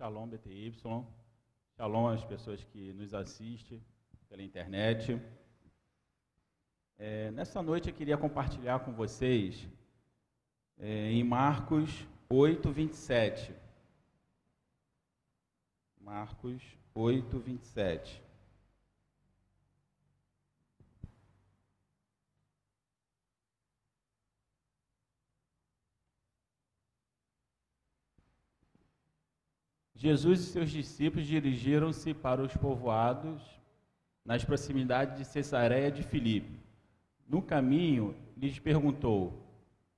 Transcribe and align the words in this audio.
Shalom 0.00 0.28
BTY, 0.28 0.72
Shalom 1.76 2.08
às 2.08 2.24
pessoas 2.24 2.64
que 2.64 2.90
nos 2.94 3.12
assistem 3.12 3.84
pela 4.30 4.42
internet. 4.42 5.20
É, 6.96 7.30
nessa 7.32 7.60
noite 7.62 7.90
eu 7.90 7.94
queria 7.94 8.16
compartilhar 8.16 8.78
com 8.80 8.94
vocês 8.94 9.68
é, 10.78 11.10
em 11.10 11.22
Marcos 11.22 12.06
8, 12.30 12.72
27. 12.72 13.54
Marcos 16.00 16.62
8, 16.94 17.38
27. 17.38 18.22
Jesus 30.00 30.40
e 30.40 30.44
seus 30.44 30.70
discípulos 30.70 31.26
dirigiram-se 31.26 32.14
para 32.14 32.40
os 32.40 32.56
povoados 32.56 33.42
nas 34.24 34.42
proximidades 34.42 35.18
de 35.18 35.26
Cesareia 35.26 35.92
de 35.92 36.02
Filipe. 36.02 36.58
No 37.28 37.42
caminho, 37.42 38.16
lhes 38.34 38.58
perguntou: 38.58 39.44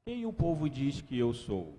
Quem 0.05 0.27
o 0.27 0.33
povo 0.33 0.69
diz 0.69 1.01
que 1.01 1.17
eu 1.17 1.33
sou? 1.33 1.79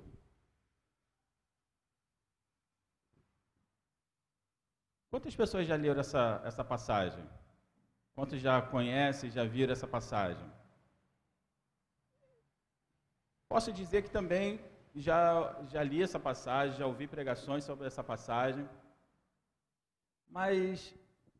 Quantas 5.09 5.35
pessoas 5.35 5.67
já 5.67 5.75
leram 5.75 5.99
essa, 5.99 6.41
essa 6.45 6.63
passagem? 6.63 7.25
Quantos 8.15 8.39
já 8.39 8.61
conhecem, 8.61 9.31
já 9.31 9.43
viram 9.43 9.73
essa 9.73 9.85
passagem? 9.85 10.49
Posso 13.49 13.73
dizer 13.73 14.01
que 14.01 14.09
também 14.09 14.61
já, 14.95 15.61
já 15.67 15.81
li 15.83 16.01
essa 16.01 16.19
passagem, 16.19 16.77
já 16.77 16.85
ouvi 16.85 17.07
pregações 17.07 17.63
sobre 17.63 17.87
essa 17.87 18.03
passagem, 18.03 18.67
mas 20.29 20.93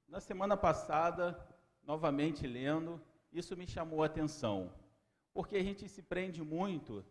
na 0.07 0.19
semana 0.19 0.55
passada, 0.57 1.39
novamente 1.83 2.45
lendo, 2.47 3.01
isso 3.31 3.57
me 3.57 3.67
chamou 3.67 4.03
a 4.03 4.05
atenção, 4.05 4.71
porque 5.33 5.55
a 5.55 5.63
gente 5.63 5.87
se 5.87 6.01
prende 6.01 6.43
muito 6.43 7.03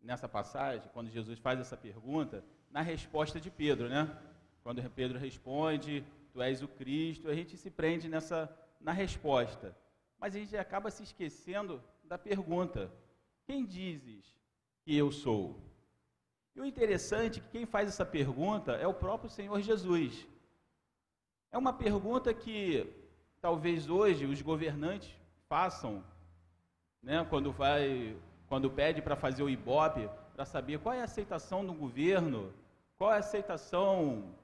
nessa 0.00 0.28
passagem, 0.28 0.88
quando 0.92 1.10
Jesus 1.10 1.38
faz 1.38 1.58
essa 1.58 1.76
pergunta, 1.76 2.44
na 2.70 2.80
resposta 2.80 3.40
de 3.40 3.50
Pedro, 3.50 3.88
né? 3.88 4.16
Quando 4.62 4.82
Pedro 4.90 5.18
responde, 5.18 6.04
tu 6.32 6.42
és 6.42 6.62
o 6.62 6.68
Cristo, 6.68 7.28
a 7.28 7.34
gente 7.34 7.56
se 7.56 7.70
prende 7.70 8.08
nessa 8.08 8.50
na 8.80 8.92
resposta. 8.92 9.76
Mas 10.18 10.34
a 10.34 10.38
gente 10.38 10.56
acaba 10.56 10.90
se 10.90 11.02
esquecendo 11.02 11.82
da 12.04 12.18
pergunta: 12.18 12.92
quem 13.46 13.64
dizes 13.64 14.24
que 14.82 14.96
eu 14.96 15.10
sou? 15.10 15.58
E 16.54 16.60
o 16.60 16.64
interessante 16.64 17.40
é 17.40 17.42
que 17.42 17.48
quem 17.48 17.66
faz 17.66 17.88
essa 17.88 18.06
pergunta 18.06 18.72
é 18.72 18.86
o 18.86 18.94
próprio 18.94 19.28
Senhor 19.28 19.60
Jesus. 19.60 20.26
É 21.50 21.58
uma 21.58 21.72
pergunta 21.72 22.32
que 22.32 22.86
talvez 23.40 23.90
hoje 23.90 24.24
os 24.24 24.40
governantes 24.40 25.10
façam, 25.48 26.04
né, 27.02 27.26
quando 27.28 27.52
vai, 27.52 28.16
quando 28.48 28.70
pede 28.70 29.02
para 29.02 29.16
fazer 29.16 29.42
o 29.42 29.50
ibope, 29.50 30.08
para 30.34 30.44
saber 30.44 30.78
qual 30.78 30.94
é 30.94 31.00
a 31.00 31.04
aceitação 31.04 31.66
do 31.66 31.74
governo, 31.74 32.52
qual 32.96 33.10
é 33.12 33.16
a 33.16 33.18
aceitação 33.18 34.34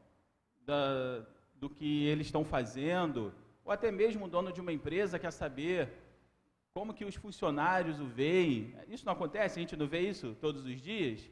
da, 0.66 1.24
do 1.54 1.70
que 1.70 2.06
eles 2.06 2.26
estão 2.26 2.44
fazendo, 2.44 3.32
ou 3.64 3.72
até 3.72 3.90
mesmo 3.92 4.24
o 4.24 4.28
dono 4.28 4.52
de 4.52 4.60
uma 4.60 4.72
empresa 4.72 5.18
quer 5.18 5.30
saber 5.30 5.92
como 6.74 6.94
que 6.94 7.04
os 7.04 7.14
funcionários 7.14 8.00
o 8.00 8.06
veem. 8.06 8.74
Isso 8.88 9.06
não 9.06 9.12
acontece? 9.12 9.58
A 9.58 9.62
gente 9.62 9.76
não 9.76 9.86
vê 9.86 10.00
isso 10.00 10.36
todos 10.40 10.64
os 10.64 10.80
dias? 10.80 11.28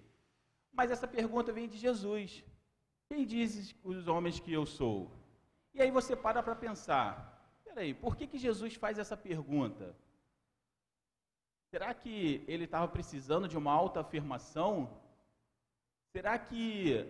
Mas 0.79 0.93
essa 0.93 1.09
pergunta 1.09 1.53
vem 1.53 1.69
de 1.69 1.77
Jesus. 1.77 2.45
Quem 3.09 3.27
dizes 3.27 3.75
os 3.83 4.07
homens 4.07 4.39
que 4.39 4.53
eu 4.53 4.65
sou? 4.65 5.11
E 5.75 5.83
aí 5.83 5.91
você 5.91 6.15
para 6.15 6.41
para 6.41 6.55
pensar, 6.55 7.11
peraí, 7.65 7.93
por 7.93 8.15
que, 8.17 8.29
que 8.29 8.39
Jesus 8.39 8.77
faz 8.77 8.97
essa 8.97 9.17
pergunta? 9.17 9.97
Será 11.73 11.93
que 11.93 12.45
ele 12.47 12.63
estava 12.63 12.87
precisando 12.87 13.49
de 13.49 13.59
uma 13.59 13.73
alta 13.73 13.99
afirmação? 14.03 14.89
Será 16.13 16.39
que 16.39 17.05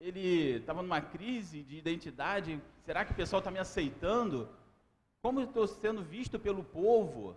ele 0.00 0.56
estava 0.56 0.82
numa 0.82 1.00
crise 1.00 1.62
de 1.62 1.76
identidade? 1.78 2.60
Será 2.84 3.04
que 3.04 3.12
o 3.12 3.20
pessoal 3.22 3.38
está 3.38 3.52
me 3.52 3.60
aceitando? 3.60 4.48
Como 5.22 5.40
estou 5.40 5.68
sendo 5.68 6.02
visto 6.02 6.36
pelo 6.36 6.64
povo? 6.64 7.36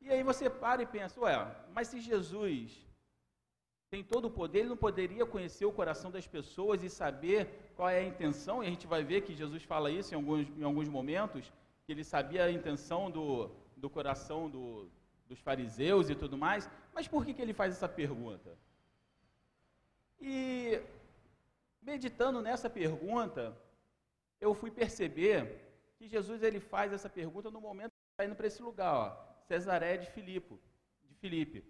E 0.00 0.10
aí 0.10 0.22
você 0.22 0.48
para 0.48 0.82
e 0.82 0.86
pensa, 0.86 1.20
ué, 1.20 1.34
mas 1.74 1.88
se 1.88 2.00
Jesus 2.00 2.86
tem 3.90 4.02
todo 4.04 4.26
o 4.26 4.30
poder, 4.30 4.60
ele 4.60 4.68
não 4.68 4.76
poderia 4.76 5.26
conhecer 5.26 5.64
o 5.66 5.72
coração 5.72 6.10
das 6.10 6.26
pessoas 6.26 6.82
e 6.82 6.88
saber 6.88 7.72
qual 7.76 7.88
é 7.88 7.98
a 7.98 8.04
intenção, 8.04 8.62
e 8.62 8.66
a 8.66 8.70
gente 8.70 8.86
vai 8.86 9.02
ver 9.02 9.22
que 9.22 9.34
Jesus 9.34 9.64
fala 9.64 9.90
isso 9.90 10.14
em 10.14 10.16
alguns, 10.16 10.48
em 10.56 10.62
alguns 10.62 10.88
momentos, 10.88 11.52
que 11.84 11.92
ele 11.92 12.04
sabia 12.04 12.44
a 12.44 12.52
intenção 12.52 13.10
do, 13.10 13.50
do 13.76 13.90
coração 13.90 14.48
do, 14.48 14.88
dos 15.28 15.40
fariseus 15.40 16.08
e 16.08 16.14
tudo 16.14 16.38
mais, 16.38 16.70
mas 16.94 17.08
por 17.08 17.24
que, 17.24 17.34
que 17.34 17.42
ele 17.42 17.52
faz 17.52 17.74
essa 17.74 17.88
pergunta? 17.88 18.56
E 20.20 20.80
meditando 21.82 22.40
nessa 22.40 22.70
pergunta, 22.70 23.56
eu 24.40 24.54
fui 24.54 24.70
perceber 24.70 25.38
que 25.96 26.08
Jesus 26.08 26.42
ele 26.42 26.60
faz 26.60 26.92
essa 26.92 27.08
pergunta 27.08 27.50
no 27.50 27.60
momento 27.60 27.90
que 27.90 28.12
está 28.12 28.24
indo 28.24 28.36
para 28.36 28.46
esse 28.46 28.62
lugar, 28.62 28.94
ó. 28.94 29.29
Cesaré 29.50 29.96
de 29.96 30.08
Filipe, 30.14 30.54
de 31.08 31.14
Filipe. 31.16 31.64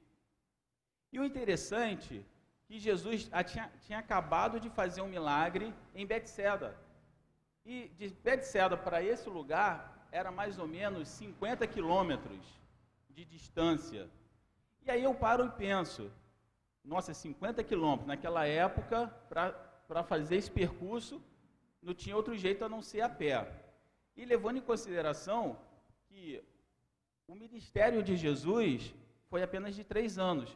E 1.11 1.19
o 1.19 1.25
interessante 1.25 2.19
é 2.19 2.25
que 2.67 2.79
Jesus 2.79 3.31
tinha, 3.47 3.73
tinha 3.87 3.99
acabado 3.99 4.61
de 4.61 4.69
fazer 4.69 5.01
um 5.01 5.09
milagre 5.09 5.73
em 5.95 6.07
Betseda. 6.07 6.77
E 7.65 7.89
de 7.97 8.11
Betseda 8.11 8.77
para 8.77 9.03
esse 9.03 9.31
lugar 9.31 10.07
era 10.13 10.31
mais 10.31 10.59
ou 10.59 10.69
menos 10.69 11.09
50 11.09 11.67
quilômetros 11.67 12.45
de 13.09 13.25
distância. 13.25 14.11
E 14.83 14.91
aí 14.91 15.03
eu 15.03 15.15
paro 15.15 15.47
e 15.47 15.51
penso, 15.51 16.13
nossa, 16.85 17.15
50 17.15 17.65
quilômetros. 17.65 18.09
Naquela 18.09 18.45
época, 18.47 19.07
para 19.89 20.03
fazer 20.05 20.37
esse 20.37 20.51
percurso, 20.51 21.23
não 21.81 21.95
tinha 21.95 22.15
outro 22.15 22.37
jeito 22.37 22.63
a 22.63 22.69
não 22.69 22.83
ser 22.83 23.01
a 23.01 23.09
pé. 23.09 23.51
E 24.15 24.27
levando 24.27 24.59
em 24.59 24.69
consideração 24.71 25.59
que 26.07 26.45
o 27.31 27.35
ministério 27.37 28.03
de 28.03 28.17
Jesus 28.17 28.93
foi 29.31 29.41
apenas 29.45 29.77
de 29.77 29.85
três 29.85 30.19
anos. 30.19 30.51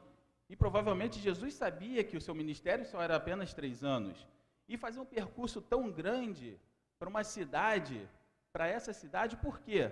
E 0.48 0.56
provavelmente 0.56 1.20
Jesus 1.20 1.54
sabia 1.54 2.02
que 2.02 2.16
o 2.16 2.20
seu 2.20 2.34
ministério 2.34 2.84
só 2.84 3.00
era 3.00 3.14
apenas 3.14 3.54
três 3.54 3.84
anos. 3.84 4.26
E 4.68 4.76
fazer 4.76 4.98
um 4.98 5.12
percurso 5.16 5.62
tão 5.62 5.82
grande 6.00 6.58
para 6.98 7.08
uma 7.08 7.22
cidade, 7.22 8.08
para 8.52 8.66
essa 8.66 8.92
cidade, 8.92 9.36
por 9.36 9.60
quê? 9.60 9.82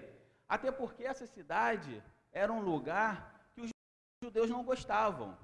Até 0.48 0.72
porque 0.72 1.04
essa 1.04 1.26
cidade 1.26 2.03
era 2.32 2.53
um 2.53 2.60
lugar 2.60 3.15
que 3.54 3.60
os 3.60 3.71
judeus 4.21 4.50
não 4.50 4.65
gostavam. 4.65 5.38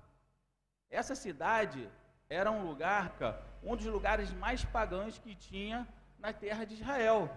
Essa 0.91 1.15
cidade 1.15 1.89
era 2.29 2.51
um 2.51 2.67
lugar, 2.67 3.17
um 3.63 3.77
dos 3.77 3.87
lugares 3.87 4.33
mais 4.33 4.65
pagãos 4.65 5.19
que 5.19 5.37
tinha 5.37 5.87
na 6.19 6.33
terra 6.33 6.65
de 6.65 6.75
Israel. 6.75 7.31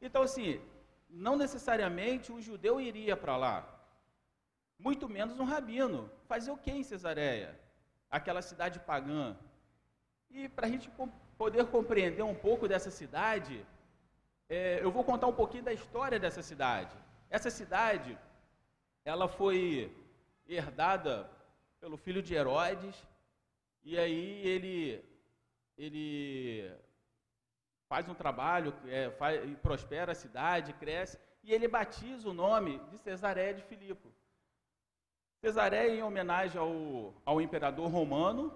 Então, 0.00 0.22
assim, 0.22 0.60
não 1.08 1.36
necessariamente 1.36 2.32
o 2.32 2.40
judeu 2.40 2.80
iria 2.80 3.16
para 3.16 3.36
lá, 3.36 3.76
muito 4.78 5.08
menos 5.08 5.38
um 5.40 5.44
rabino. 5.44 6.10
Fazer 6.26 6.50
o 6.50 6.56
que 6.56 6.70
em 6.70 6.82
Cesareia? 6.82 7.58
Aquela 8.10 8.42
cidade 8.42 8.78
pagã. 8.80 9.36
E 10.30 10.48
para 10.48 10.66
a 10.66 10.70
gente 10.70 10.90
poder 11.38 11.64
compreender 11.66 12.22
um 12.22 12.34
pouco 12.34 12.68
dessa 12.68 12.90
cidade, 12.90 13.64
é, 14.48 14.80
eu 14.82 14.90
vou 14.90 15.04
contar 15.04 15.26
um 15.26 15.32
pouquinho 15.32 15.64
da 15.64 15.72
história 15.72 16.18
dessa 16.18 16.42
cidade. 16.42 16.94
Essa 17.30 17.50
cidade, 17.50 18.18
ela 19.04 19.28
foi 19.28 19.94
herdada 20.46 21.28
pelo 21.80 21.96
filho 21.96 22.22
de 22.22 22.34
Herodes, 22.34 22.96
e 23.82 23.98
aí 23.98 24.46
ele, 24.46 25.04
ele 25.76 26.70
faz 27.88 28.08
um 28.08 28.14
trabalho, 28.14 28.74
é, 28.86 29.10
faz, 29.10 29.58
prospera 29.58 30.12
a 30.12 30.14
cidade, 30.14 30.72
cresce, 30.74 31.18
e 31.42 31.52
ele 31.52 31.68
batiza 31.68 32.28
o 32.28 32.32
nome 32.32 32.78
de 32.90 32.98
Cesaré 32.98 33.52
de 33.52 33.62
Filipe. 33.62 34.08
Cesaré 35.40 35.88
em 35.88 36.02
homenagem 36.02 36.60
ao, 36.60 37.14
ao 37.24 37.40
imperador 37.40 37.88
romano, 37.88 38.52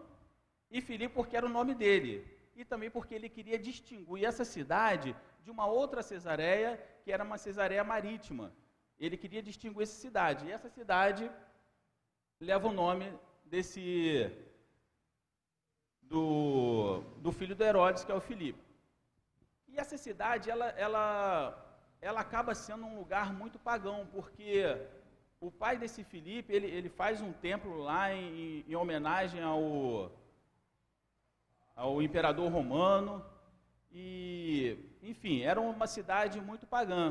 e 0.71 0.81
Filipe 0.81 1.15
porque 1.15 1.37
era 1.37 1.47
o 1.47 1.57
nome 1.59 1.75
dele, 1.75 2.27
e 2.55 2.65
também 2.65 2.91
porque 2.91 3.15
ele 3.15 3.29
queria 3.29 3.59
distinguir 3.59 4.25
essa 4.25 4.45
cidade 4.45 5.15
de 5.45 5.51
uma 5.51 5.67
outra 5.67 6.03
Cesareia, 6.03 6.79
que 7.03 7.13
era 7.13 7.25
uma 7.25 7.39
Cesareia 7.39 7.85
marítima. 7.85 8.53
Ele 8.99 9.17
queria 9.17 9.43
distinguir 9.43 9.83
essa 9.83 9.99
cidade, 10.01 10.47
e 10.47 10.53
essa 10.53 10.69
cidade 10.69 11.31
leva 12.41 12.69
o 12.69 12.73
nome 12.73 13.13
desse 13.45 14.31
do, 16.03 17.03
do 17.19 17.31
filho 17.31 17.55
de 17.55 17.65
Herodes, 17.65 18.05
que 18.05 18.13
é 18.13 18.15
o 18.15 18.21
Filipe. 18.21 18.70
Essa 19.81 19.97
cidade, 19.97 20.51
ela, 20.55 20.69
ela, 20.87 21.05
ela 22.09 22.21
acaba 22.21 22.55
sendo 22.55 22.85
um 22.85 22.97
lugar 23.01 23.33
muito 23.33 23.59
pagão, 23.59 24.07
porque 24.15 24.77
o 25.41 25.51
pai 25.51 25.75
desse 25.79 26.03
Filipe, 26.05 26.53
ele, 26.53 26.67
ele 26.67 26.91
faz 26.91 27.23
um 27.23 27.33
templo 27.33 27.79
lá 27.89 28.13
em, 28.13 28.63
em 28.69 28.75
homenagem 28.77 29.43
ao, 29.43 30.13
ao 31.75 32.03
imperador 32.03 32.53
romano 32.53 33.25
e, 33.91 34.77
enfim, 35.03 35.41
era 35.41 35.59
uma 35.59 35.87
cidade 35.87 36.39
muito 36.43 36.67
pagã. 36.67 37.05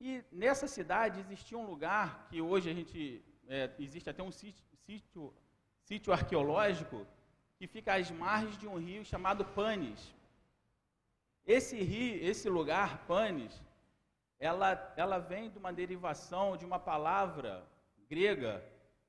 E 0.00 0.22
nessa 0.30 0.68
cidade 0.68 1.18
existia 1.18 1.58
um 1.58 1.66
lugar 1.66 2.28
que 2.28 2.40
hoje 2.40 2.70
a 2.70 2.74
gente 2.78 3.20
é, 3.48 3.68
existe 3.80 4.08
até 4.08 4.22
um 4.22 4.30
sítio, 4.30 4.64
sítio, 4.86 5.34
sítio 5.82 6.12
arqueológico 6.12 7.04
que 7.58 7.66
fica 7.66 7.94
às 7.94 8.08
margens 8.12 8.56
de 8.56 8.68
um 8.68 8.78
rio 8.78 9.04
chamado 9.04 9.44
Panis. 9.44 10.14
Esse 11.46 11.76
rio, 11.82 12.22
esse 12.22 12.48
lugar, 12.48 13.04
Panis, 13.06 13.62
ela, 14.38 14.92
ela 14.96 15.18
vem 15.18 15.50
de 15.50 15.58
uma 15.58 15.72
derivação 15.72 16.56
de 16.56 16.64
uma 16.64 16.78
palavra 16.78 17.66
grega 18.08 18.64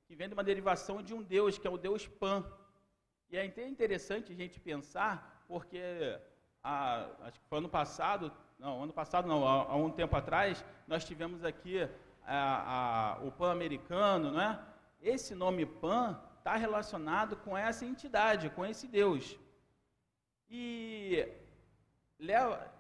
que 0.08 0.16
vem 0.16 0.28
de 0.28 0.34
uma 0.34 0.44
derivação 0.44 1.02
de 1.02 1.14
um 1.14 1.22
deus, 1.22 1.58
que 1.58 1.68
é 1.68 1.70
o 1.70 1.78
deus 1.78 2.08
Pan. 2.08 2.46
E 3.30 3.38
é 3.38 3.46
interessante 3.46 4.32
a 4.32 4.36
gente 4.36 4.60
pensar, 4.60 5.44
porque 5.48 5.82
a, 6.64 7.08
acho 7.22 7.40
que 7.40 7.48
foi 7.48 7.58
ano 7.58 7.70
passado, 7.70 8.32
não, 8.60 8.84
ano 8.84 8.94
passado 8.94 9.28
não, 9.28 9.48
há, 9.48 9.72
há 9.72 9.76
um 9.76 9.90
tempo 9.90 10.16
atrás, 10.16 10.64
nós 10.88 11.04
tivemos 11.04 11.44
aqui 11.44 11.82
a, 12.26 13.18
a, 13.18 13.24
o 13.24 13.32
Pan-Americano, 13.32 14.32
não 14.32 14.42
é? 14.42 14.60
Esse 15.02 15.34
nome 15.34 15.66
Pan 15.66 16.22
está 16.38 16.56
relacionado 16.56 17.36
com 17.38 17.58
essa 17.58 17.86
entidade, 17.86 18.50
com 18.52 18.66
esse 18.66 18.88
Deus. 18.88 19.38
E 20.48 21.28
leva, 22.20 22.72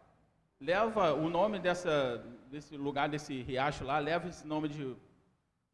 leva 0.59 1.13
o 1.13 1.29
nome 1.29 1.59
dessa, 1.59 2.17
desse 2.49 2.75
lugar, 2.77 3.09
desse 3.09 3.41
riacho 3.41 3.83
lá, 3.83 3.99
leva 3.99 4.27
esse 4.27 4.45
nome 4.45 4.67
de, 4.69 4.95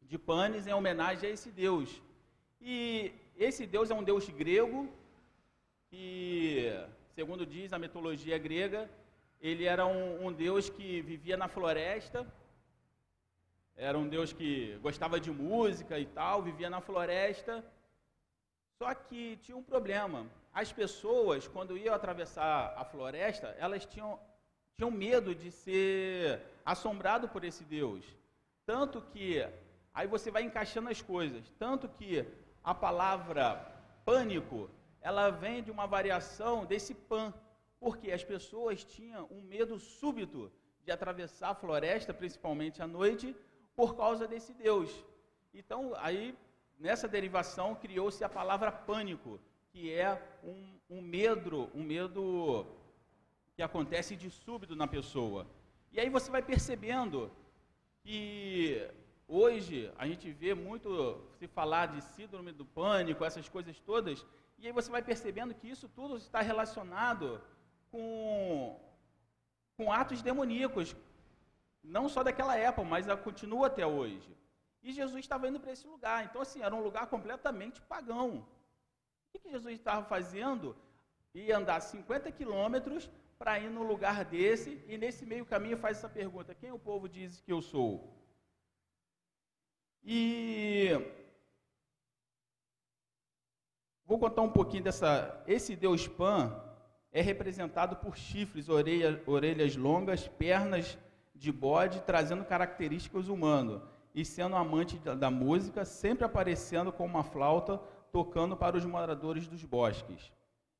de 0.02 0.18
Panis 0.18 0.66
em 0.66 0.72
homenagem 0.72 1.30
a 1.30 1.32
esse 1.32 1.50
Deus. 1.50 2.02
E 2.60 3.12
esse 3.36 3.66
Deus 3.66 3.90
é 3.90 3.94
um 3.94 4.04
Deus 4.04 4.28
grego, 4.28 4.88
que, 5.88 6.72
segundo 7.14 7.44
diz 7.44 7.72
a 7.72 7.78
mitologia 7.78 8.38
grega, 8.38 8.90
ele 9.40 9.64
era 9.64 9.84
um, 9.86 10.26
um 10.26 10.32
Deus 10.32 10.68
que 10.68 11.02
vivia 11.02 11.36
na 11.36 11.48
floresta, 11.48 12.26
era 13.76 13.98
um 13.98 14.08
Deus 14.08 14.32
que 14.32 14.78
gostava 14.82 15.18
de 15.18 15.30
música 15.30 15.98
e 15.98 16.06
tal, 16.06 16.42
vivia 16.42 16.70
na 16.70 16.80
floresta, 16.80 17.64
só 18.78 18.94
que 18.94 19.36
tinha 19.38 19.56
um 19.56 19.62
problema. 19.62 20.26
As 20.52 20.70
pessoas, 20.70 21.48
quando 21.48 21.78
iam 21.78 21.94
atravessar 21.94 22.74
a 22.76 22.84
floresta, 22.84 23.56
elas 23.58 23.86
tinham, 23.86 24.20
tinham 24.74 24.90
medo 24.90 25.34
de 25.34 25.50
ser 25.50 26.42
assombrado 26.64 27.28
por 27.28 27.42
esse 27.42 27.64
Deus. 27.64 28.04
Tanto 28.66 29.00
que, 29.00 29.46
aí 29.94 30.06
você 30.06 30.30
vai 30.30 30.42
encaixando 30.42 30.90
as 30.90 31.00
coisas, 31.00 31.50
tanto 31.58 31.88
que 31.88 32.26
a 32.62 32.74
palavra 32.74 33.72
pânico, 34.04 34.68
ela 35.00 35.30
vem 35.30 35.62
de 35.62 35.70
uma 35.70 35.86
variação 35.86 36.66
desse 36.66 36.94
pan, 36.94 37.32
porque 37.80 38.12
as 38.12 38.22
pessoas 38.22 38.84
tinham 38.84 39.26
um 39.30 39.40
medo 39.40 39.78
súbito 39.78 40.52
de 40.84 40.92
atravessar 40.92 41.50
a 41.50 41.54
floresta, 41.54 42.12
principalmente 42.12 42.82
à 42.82 42.86
noite, 42.86 43.34
por 43.74 43.96
causa 43.96 44.28
desse 44.28 44.52
Deus. 44.52 44.90
Então, 45.54 45.92
aí 45.96 46.36
nessa 46.78 47.08
derivação 47.08 47.74
criou-se 47.74 48.22
a 48.22 48.28
palavra 48.28 48.70
pânico, 48.70 49.40
que 49.72 49.90
é 49.90 50.22
um, 50.44 50.78
um 50.96 51.00
medo, 51.00 51.70
um 51.74 51.82
medo 51.82 52.66
que 53.54 53.62
acontece 53.62 54.14
de 54.14 54.28
súbito 54.30 54.76
na 54.76 54.86
pessoa. 54.86 55.46
E 55.90 55.98
aí 55.98 56.10
você 56.10 56.30
vai 56.30 56.42
percebendo 56.42 57.30
que 58.02 58.86
hoje 59.26 59.90
a 59.96 60.06
gente 60.06 60.30
vê 60.30 60.54
muito 60.54 61.18
se 61.38 61.46
falar 61.48 61.86
de 61.86 62.02
síndrome 62.02 62.52
do 62.52 62.66
pânico, 62.66 63.24
essas 63.24 63.48
coisas 63.48 63.80
todas, 63.80 64.26
e 64.58 64.66
aí 64.66 64.72
você 64.72 64.90
vai 64.90 65.02
percebendo 65.02 65.54
que 65.54 65.68
isso 65.68 65.88
tudo 65.88 66.16
está 66.18 66.40
relacionado 66.40 67.40
com, 67.90 68.78
com 69.76 69.90
atos 69.90 70.20
demoníacos, 70.22 70.94
não 71.82 72.08
só 72.08 72.22
daquela 72.22 72.56
época, 72.56 72.86
mas 72.86 73.06
continua 73.22 73.68
até 73.68 73.86
hoje. 73.86 74.36
E 74.82 74.92
Jesus 74.92 75.20
estava 75.20 75.48
indo 75.48 75.60
para 75.60 75.72
esse 75.72 75.86
lugar. 75.86 76.24
Então, 76.24 76.42
assim, 76.42 76.60
era 76.62 76.74
um 76.74 76.82
lugar 76.82 77.06
completamente 77.06 77.80
pagão. 77.82 78.46
O 79.34 79.38
que, 79.38 79.50
Jesus 79.50 79.74
estava 79.74 80.04
fazendo? 80.04 80.76
Ia 81.34 81.56
andar 81.56 81.80
50 81.80 82.30
quilômetros 82.32 83.10
para 83.38 83.58
ir 83.58 83.70
num 83.70 83.82
lugar 83.82 84.24
desse, 84.24 84.82
e 84.86 84.98
nesse 84.98 85.24
meio 85.24 85.46
caminho 85.46 85.78
faz 85.78 85.98
essa 85.98 86.08
pergunta: 86.08 86.54
quem 86.54 86.70
o 86.70 86.78
povo 86.78 87.08
diz 87.08 87.40
que 87.40 87.52
eu 87.52 87.62
sou? 87.62 88.14
E 90.04 90.90
vou 94.04 94.18
contar 94.18 94.42
um 94.42 94.50
pouquinho 94.50 94.84
dessa. 94.84 95.42
Esse 95.46 95.74
Deus 95.74 96.06
Pan 96.06 96.54
é 97.10 97.22
representado 97.22 97.96
por 97.96 98.16
chifres, 98.16 98.68
orelha, 98.68 99.22
orelhas 99.26 99.76
longas, 99.76 100.28
pernas 100.28 100.98
de 101.34 101.50
bode, 101.50 102.02
trazendo 102.02 102.44
características 102.44 103.28
humanas 103.28 103.80
e 104.14 104.24
sendo 104.24 104.56
amante 104.56 104.98
da 104.98 105.30
música, 105.30 105.84
sempre 105.84 106.24
aparecendo 106.24 106.92
com 106.92 107.06
uma 107.06 107.24
flauta, 107.24 107.80
tocando 108.12 108.56
para 108.56 108.76
os 108.76 108.84
moradores 108.84 109.48
dos 109.48 109.64
bosques. 109.64 110.30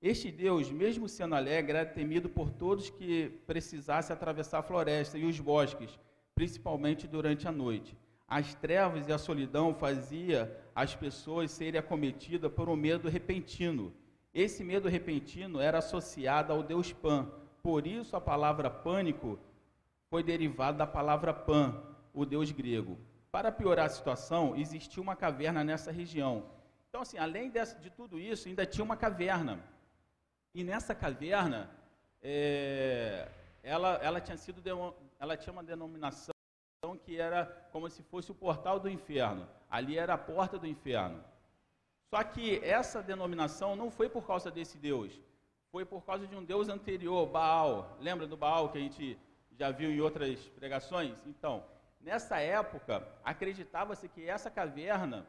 Este 0.00 0.30
Deus, 0.30 0.70
mesmo 0.70 1.08
sendo 1.08 1.34
alegre, 1.34 1.78
era 1.78 1.86
temido 1.86 2.28
por 2.28 2.50
todos 2.50 2.90
que 2.90 3.40
precisassem 3.46 4.12
atravessar 4.12 4.58
a 4.58 4.62
floresta 4.62 5.16
e 5.16 5.24
os 5.24 5.40
bosques, 5.40 5.98
principalmente 6.34 7.08
durante 7.08 7.48
a 7.48 7.52
noite. 7.52 7.96
As 8.28 8.54
trevas 8.54 9.08
e 9.08 9.12
a 9.12 9.18
solidão 9.18 9.74
fazia 9.74 10.58
as 10.74 10.94
pessoas 10.94 11.50
serem 11.50 11.78
acometidas 11.78 12.52
por 12.52 12.68
um 12.68 12.76
medo 12.76 13.08
repentino. 13.08 13.92
Esse 14.34 14.64
medo 14.64 14.88
repentino 14.88 15.60
era 15.60 15.78
associado 15.78 16.52
ao 16.52 16.62
Deus 16.62 16.92
Pan. 16.92 17.30
Por 17.62 17.86
isso 17.86 18.16
a 18.16 18.20
palavra 18.20 18.68
pânico 18.68 19.38
foi 20.10 20.22
derivada 20.22 20.78
da 20.78 20.86
palavra 20.86 21.32
Pan, 21.32 21.80
o 22.12 22.26
Deus 22.26 22.50
grego. 22.50 22.98
Para 23.30 23.52
piorar 23.52 23.86
a 23.86 23.90
situação, 23.90 24.56
existia 24.56 25.02
uma 25.02 25.14
caverna 25.14 25.62
nessa 25.62 25.92
região. 25.92 26.44
Então, 26.92 27.00
assim, 27.00 27.16
além 27.16 27.48
dessa, 27.48 27.78
de 27.78 27.88
tudo 27.88 28.20
isso, 28.20 28.48
ainda 28.48 28.66
tinha 28.66 28.84
uma 28.84 28.98
caverna. 28.98 29.64
E 30.54 30.62
nessa 30.62 30.94
caverna, 30.94 31.70
é, 32.20 33.26
ela, 33.62 33.94
ela 34.02 34.20
tinha 34.20 34.36
sido, 34.36 34.62
ela 35.18 35.34
tinha 35.34 35.54
uma 35.54 35.62
denominação 35.62 36.34
que 37.02 37.16
era 37.18 37.46
como 37.72 37.88
se 37.88 38.02
fosse 38.02 38.30
o 38.30 38.34
portal 38.34 38.78
do 38.78 38.90
inferno. 38.90 39.48
Ali 39.70 39.96
era 39.96 40.12
a 40.12 40.18
porta 40.18 40.58
do 40.58 40.66
inferno. 40.66 41.24
Só 42.10 42.22
que 42.22 42.62
essa 42.62 43.02
denominação 43.02 43.74
não 43.74 43.90
foi 43.90 44.10
por 44.10 44.26
causa 44.26 44.50
desse 44.50 44.76
Deus, 44.76 45.18
foi 45.70 45.86
por 45.86 46.04
causa 46.04 46.26
de 46.26 46.36
um 46.36 46.44
Deus 46.44 46.68
anterior, 46.68 47.26
Baal. 47.26 47.96
Lembra 48.00 48.26
do 48.26 48.36
Baal 48.36 48.68
que 48.68 48.76
a 48.76 48.82
gente 48.82 49.18
já 49.52 49.70
viu 49.70 49.90
em 49.90 50.02
outras 50.02 50.38
pregações? 50.50 51.16
Então, 51.26 51.64
Nessa 52.02 52.40
época, 52.40 53.06
acreditava-se 53.22 54.08
que 54.08 54.28
essa 54.28 54.50
caverna 54.50 55.24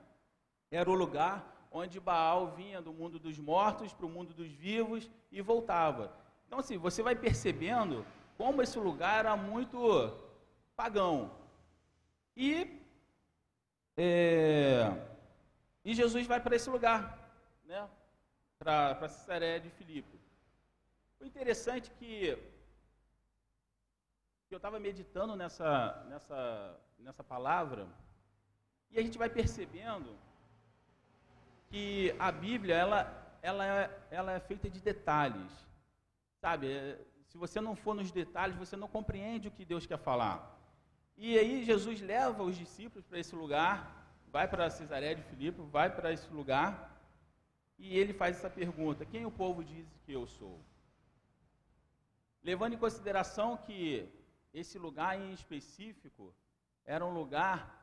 era 0.75 0.89
o 0.89 0.93
lugar 0.93 1.67
onde 1.71 1.99
Baal 1.99 2.51
vinha 2.51 2.81
do 2.81 2.93
mundo 2.93 3.17
dos 3.17 3.37
mortos 3.39 3.93
para 3.93 4.05
o 4.05 4.09
mundo 4.09 4.33
dos 4.33 4.51
vivos 4.51 5.09
e 5.31 5.41
voltava. 5.41 6.15
Então, 6.45 6.59
assim, 6.59 6.77
você 6.77 7.01
vai 7.01 7.15
percebendo 7.15 8.05
como 8.37 8.61
esse 8.61 8.77
lugar 8.77 9.19
era 9.19 9.35
muito 9.35 9.77
pagão. 10.75 11.31
E, 12.35 12.79
é, 13.97 14.91
e 15.83 15.93
Jesus 15.93 16.27
vai 16.27 16.39
para 16.39 16.55
esse 16.55 16.69
lugar, 16.69 17.01
né, 17.65 17.89
para 18.59 19.07
Cesaré 19.09 19.59
de 19.59 19.69
Filipe. 19.71 20.19
O 21.19 21.25
interessante 21.25 21.91
é 21.91 21.95
que 21.95 22.53
que 24.47 24.55
eu 24.55 24.57
estava 24.57 24.79
meditando 24.79 25.35
nessa, 25.35 26.05
nessa, 26.07 26.79
nessa 26.99 27.23
palavra, 27.23 27.87
e 28.91 28.99
a 28.99 29.01
gente 29.01 29.17
vai 29.17 29.27
percebendo 29.27 30.15
que 31.73 32.15
a 32.19 32.31
Bíblia, 32.31 32.75
ela, 32.75 33.01
ela, 33.41 33.65
é, 33.65 33.99
ela 34.11 34.31
é 34.33 34.39
feita 34.39 34.69
de 34.69 34.79
detalhes, 34.79 35.51
sabe? 36.39 36.71
É, 36.71 36.99
se 37.25 37.35
você 37.35 37.59
não 37.59 37.75
for 37.75 37.95
nos 37.95 38.11
detalhes, 38.11 38.55
você 38.55 38.75
não 38.77 38.87
compreende 38.87 39.47
o 39.47 39.51
que 39.51 39.65
Deus 39.65 39.87
quer 39.87 39.97
falar. 39.97 40.55
E 41.17 41.35
aí 41.35 41.65
Jesus 41.65 41.99
leva 41.99 42.43
os 42.43 42.55
discípulos 42.55 43.03
para 43.07 43.17
esse 43.17 43.35
lugar, 43.35 44.07
vai 44.27 44.47
para 44.47 44.69
Cesaré 44.69 45.15
de 45.15 45.23
Filipe, 45.23 45.63
vai 45.63 45.89
para 45.89 46.13
esse 46.13 46.29
lugar, 46.31 46.95
e 47.79 47.97
ele 47.97 48.13
faz 48.13 48.37
essa 48.37 48.51
pergunta: 48.51 49.03
quem 49.03 49.25
o 49.25 49.31
povo 49.31 49.63
diz 49.63 49.87
que 50.05 50.13
eu 50.13 50.27
sou? 50.27 50.63
Levando 52.43 52.73
em 52.73 52.77
consideração 52.85 53.57
que 53.57 54.07
esse 54.53 54.77
lugar 54.77 55.19
em 55.19 55.33
específico 55.33 56.35
era 56.85 57.03
um 57.03 57.15
lugar 57.15 57.82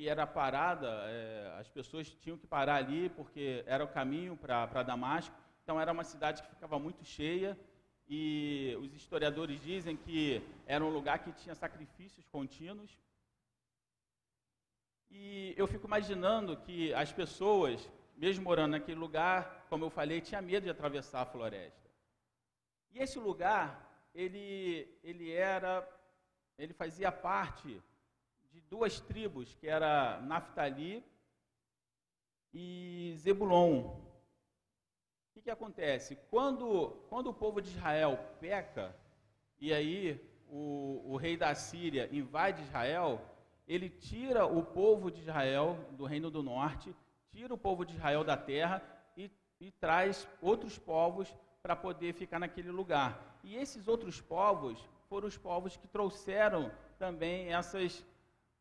que 0.00 0.08
era 0.08 0.26
parada, 0.26 0.88
é, 1.08 1.56
as 1.60 1.68
pessoas 1.68 2.10
tinham 2.22 2.38
que 2.38 2.46
parar 2.46 2.76
ali 2.76 3.10
porque 3.10 3.62
era 3.66 3.84
o 3.84 3.88
caminho 3.88 4.34
para 4.34 4.82
Damasco. 4.82 5.36
Então 5.62 5.78
era 5.78 5.92
uma 5.92 6.04
cidade 6.04 6.42
que 6.42 6.48
ficava 6.48 6.78
muito 6.78 7.04
cheia 7.04 7.54
e 8.08 8.74
os 8.80 8.94
historiadores 8.94 9.60
dizem 9.60 9.98
que 9.98 10.42
era 10.64 10.82
um 10.82 10.88
lugar 10.88 11.18
que 11.18 11.32
tinha 11.32 11.54
sacrifícios 11.54 12.26
contínuos. 12.28 12.98
E 15.10 15.52
eu 15.54 15.66
fico 15.66 15.86
imaginando 15.86 16.56
que 16.56 16.94
as 16.94 17.12
pessoas 17.12 17.86
mesmo 18.16 18.44
morando 18.44 18.70
naquele 18.70 18.98
lugar, 18.98 19.66
como 19.68 19.84
eu 19.84 19.90
falei, 19.90 20.22
tinha 20.22 20.40
medo 20.40 20.64
de 20.64 20.70
atravessar 20.70 21.20
a 21.20 21.26
floresta. 21.26 21.90
E 22.90 23.00
esse 23.00 23.18
lugar, 23.18 23.66
ele, 24.14 24.88
ele 25.04 25.30
era, 25.30 25.86
ele 26.56 26.72
fazia 26.72 27.12
parte 27.12 27.82
de 28.50 28.60
duas 28.62 29.00
tribos, 29.00 29.54
que 29.54 29.68
era 29.68 30.20
Naftali 30.22 31.04
e 32.52 33.14
Zebulon. 33.16 33.80
O 33.80 35.32
que, 35.32 35.42
que 35.42 35.50
acontece? 35.50 36.16
Quando, 36.30 36.90
quando 37.08 37.28
o 37.28 37.34
povo 37.34 37.60
de 37.60 37.70
Israel 37.70 38.18
peca, 38.40 38.94
e 39.60 39.72
aí 39.72 40.20
o, 40.48 41.02
o 41.12 41.16
rei 41.16 41.36
da 41.36 41.54
Síria 41.54 42.08
invade 42.12 42.62
Israel, 42.62 43.20
ele 43.66 43.88
tira 43.88 44.44
o 44.46 44.64
povo 44.64 45.10
de 45.10 45.20
Israel 45.20 45.78
do 45.92 46.04
reino 46.04 46.30
do 46.30 46.42
norte, 46.42 46.94
tira 47.30 47.54
o 47.54 47.58
povo 47.58 47.84
de 47.84 47.94
Israel 47.94 48.24
da 48.24 48.36
terra 48.36 48.82
e, 49.16 49.30
e 49.60 49.70
traz 49.70 50.28
outros 50.42 50.76
povos 50.76 51.32
para 51.62 51.76
poder 51.76 52.14
ficar 52.14 52.38
naquele 52.38 52.70
lugar. 52.70 53.38
E 53.44 53.56
esses 53.56 53.86
outros 53.86 54.20
povos 54.20 54.88
foram 55.08 55.28
os 55.28 55.36
povos 55.36 55.76
que 55.76 55.86
trouxeram 55.86 56.72
também 56.98 57.52
essas, 57.52 58.04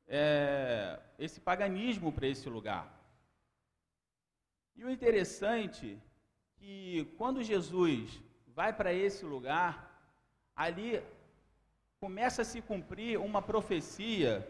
é, 0.10 1.00
esse 1.20 1.40
paganismo 1.40 2.12
para 2.12 2.28
esse 2.28 2.50
lugar. 2.50 2.92
E 4.76 4.84
o 4.84 4.90
interessante 4.90 5.98
que 6.58 7.06
quando 7.18 7.44
Jesus 7.44 8.20
vai 8.48 8.74
para 8.74 8.92
esse 8.92 9.24
lugar, 9.24 9.72
ali 10.56 11.02
começa 12.00 12.42
a 12.42 12.46
se 12.46 12.62
cumprir 12.62 13.20
uma 13.20 13.42
profecia 13.42 14.48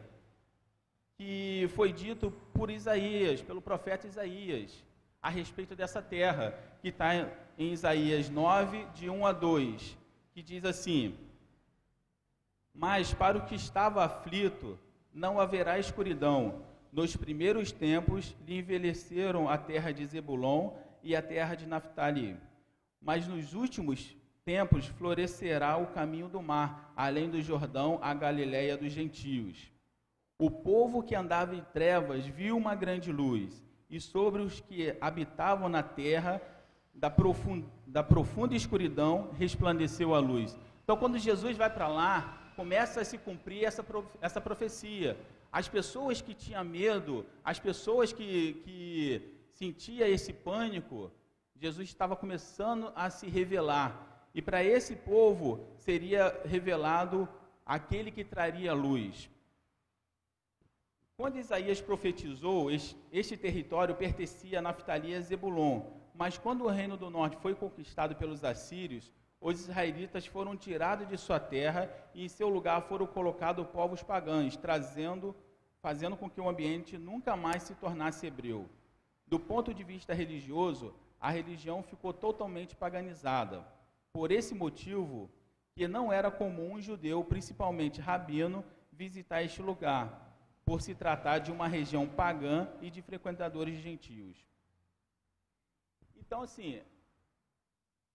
que 1.17 1.69
foi 1.75 1.91
dito 1.91 2.31
por 2.53 2.69
Isaías, 2.69 3.41
pelo 3.41 3.61
profeta 3.61 4.07
Isaías, 4.07 4.83
a 5.21 5.29
respeito 5.29 5.75
dessa 5.75 6.01
terra, 6.01 6.57
que 6.81 6.87
está 6.87 7.09
em 7.57 7.73
Isaías 7.73 8.29
9, 8.29 8.85
de 8.93 9.09
1 9.09 9.25
a 9.25 9.33
2, 9.33 9.97
que 10.31 10.41
diz 10.41 10.63
assim: 10.63 11.17
Mas 12.73 13.13
para 13.13 13.37
o 13.37 13.45
que 13.45 13.55
estava 13.55 14.05
aflito, 14.05 14.79
não 15.13 15.39
haverá 15.39 15.79
escuridão. 15.79 16.63
Nos 16.91 17.15
primeiros 17.15 17.71
tempos 17.71 18.35
lhe 18.45 18.59
envelheceram 18.59 19.47
a 19.47 19.57
terra 19.57 19.91
de 19.91 20.05
Zebulon 20.05 20.71
e 21.03 21.15
a 21.15 21.21
terra 21.21 21.55
de 21.55 21.67
Naphtali. 21.67 22.37
Mas 23.01 23.27
nos 23.27 23.53
últimos 23.53 24.15
tempos 24.43 24.87
florescerá 24.87 25.77
o 25.77 25.87
caminho 25.87 26.27
do 26.27 26.41
mar, 26.41 26.91
além 26.95 27.29
do 27.29 27.41
Jordão, 27.41 27.99
a 28.01 28.13
Galiléia 28.13 28.75
dos 28.75 28.91
gentios. 28.91 29.71
O 30.37 30.49
povo 30.49 31.03
que 31.03 31.15
andava 31.15 31.55
em 31.55 31.63
trevas 31.73 32.25
viu 32.25 32.57
uma 32.57 32.73
grande 32.73 33.11
luz, 33.11 33.63
e 33.89 33.99
sobre 33.99 34.41
os 34.41 34.59
que 34.59 34.95
habitavam 35.01 35.67
na 35.67 35.83
terra, 35.83 36.41
da 36.93 37.09
profunda, 37.09 37.67
da 37.85 38.03
profunda 38.03 38.55
escuridão, 38.55 39.31
resplandeceu 39.37 40.13
a 40.13 40.19
luz. 40.19 40.57
Então, 40.83 40.97
quando 40.97 41.17
Jesus 41.17 41.55
vai 41.55 41.69
para 41.69 41.87
lá, 41.87 42.38
começa 42.59 42.99
a 42.99 43.05
se 43.05 43.17
cumprir 43.17 43.63
essa, 43.63 43.85
essa 44.19 44.41
profecia. 44.41 45.17
As 45.49 45.69
pessoas 45.69 46.19
que 46.19 46.33
tinham 46.33 46.65
medo, 46.65 47.25
as 47.41 47.57
pessoas 47.57 48.11
que, 48.11 48.55
que 48.65 49.21
sentia 49.53 50.09
esse 50.09 50.33
pânico, 50.33 51.09
Jesus 51.55 51.87
estava 51.87 52.17
começando 52.17 52.91
a 52.97 53.09
se 53.09 53.27
revelar. 53.29 53.89
E 54.35 54.41
para 54.41 54.61
esse 54.61 54.93
povo 54.93 55.47
seria 55.77 56.37
revelado 56.43 57.29
aquele 57.65 58.11
que 58.11 58.25
traria 58.25 58.73
luz. 58.73 59.29
Quando 61.15 61.37
Isaías 61.37 61.79
profetizou, 61.79 62.69
este 63.21 63.37
território 63.37 63.95
pertencia 63.95 64.59
a 64.59 64.61
Naftali 64.61 65.11
e 65.11 65.15
a 65.15 65.21
Zebulon. 65.21 65.81
Mas 66.13 66.37
quando 66.37 66.65
o 66.65 66.73
reino 66.79 66.97
do 66.97 67.09
norte 67.09 67.37
foi 67.37 67.55
conquistado 67.55 68.17
pelos 68.17 68.43
assírios, 68.43 69.09
os 69.41 69.61
israelitas 69.61 70.25
foram 70.25 70.55
tirados 70.57 71.07
de 71.07 71.17
sua 71.17 71.39
terra 71.39 71.89
e 72.13 72.25
em 72.25 72.27
seu 72.27 72.49
lugar 72.49 72.81
foram 72.83 73.07
colocados 73.07 73.65
povos 73.67 74.03
pagãos, 74.03 74.57
trazendo, 74.57 75.35
fazendo 75.81 76.17
com 76.17 76.29
que 76.29 76.41
o 76.41 76.49
ambiente 76.49 76.97
nunca 76.97 77.37
mais 77.37 77.63
se 77.63 77.75
tornasse 77.75 78.27
hebreu. 78.27 78.69
Do 79.25 79.39
ponto 79.39 79.73
de 79.73 79.83
vista 79.83 80.13
religioso, 80.13 80.93
a 81.21 81.29
religião 81.29 81.81
ficou 81.81 82.11
totalmente 82.11 82.75
paganizada. 82.75 83.65
Por 84.11 84.31
esse 84.31 84.53
motivo, 84.53 85.29
que 85.73 85.87
não 85.87 86.11
era 86.11 86.29
comum 86.29 86.73
um 86.73 86.81
judeu, 86.81 87.23
principalmente 87.23 88.01
rabino, 88.01 88.65
visitar 88.91 89.43
este 89.43 89.61
lugar 89.61 90.27
por 90.65 90.81
se 90.81 90.93
tratar 90.93 91.39
de 91.39 91.51
uma 91.51 91.67
região 91.67 92.07
pagã 92.07 92.67
e 92.81 92.89
de 92.89 93.01
frequentadores 93.01 93.79
gentios. 93.79 94.37
Então, 96.17 96.41
assim, 96.41 96.81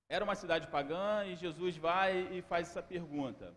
era 0.08 0.25
uma 0.25 0.34
cidade 0.34 0.66
pagã 0.68 1.25
e 1.26 1.37
Jesus 1.37 1.76
vai 1.76 2.37
e 2.37 2.42
faz 2.42 2.68
essa 2.68 2.82
pergunta. 2.82 3.54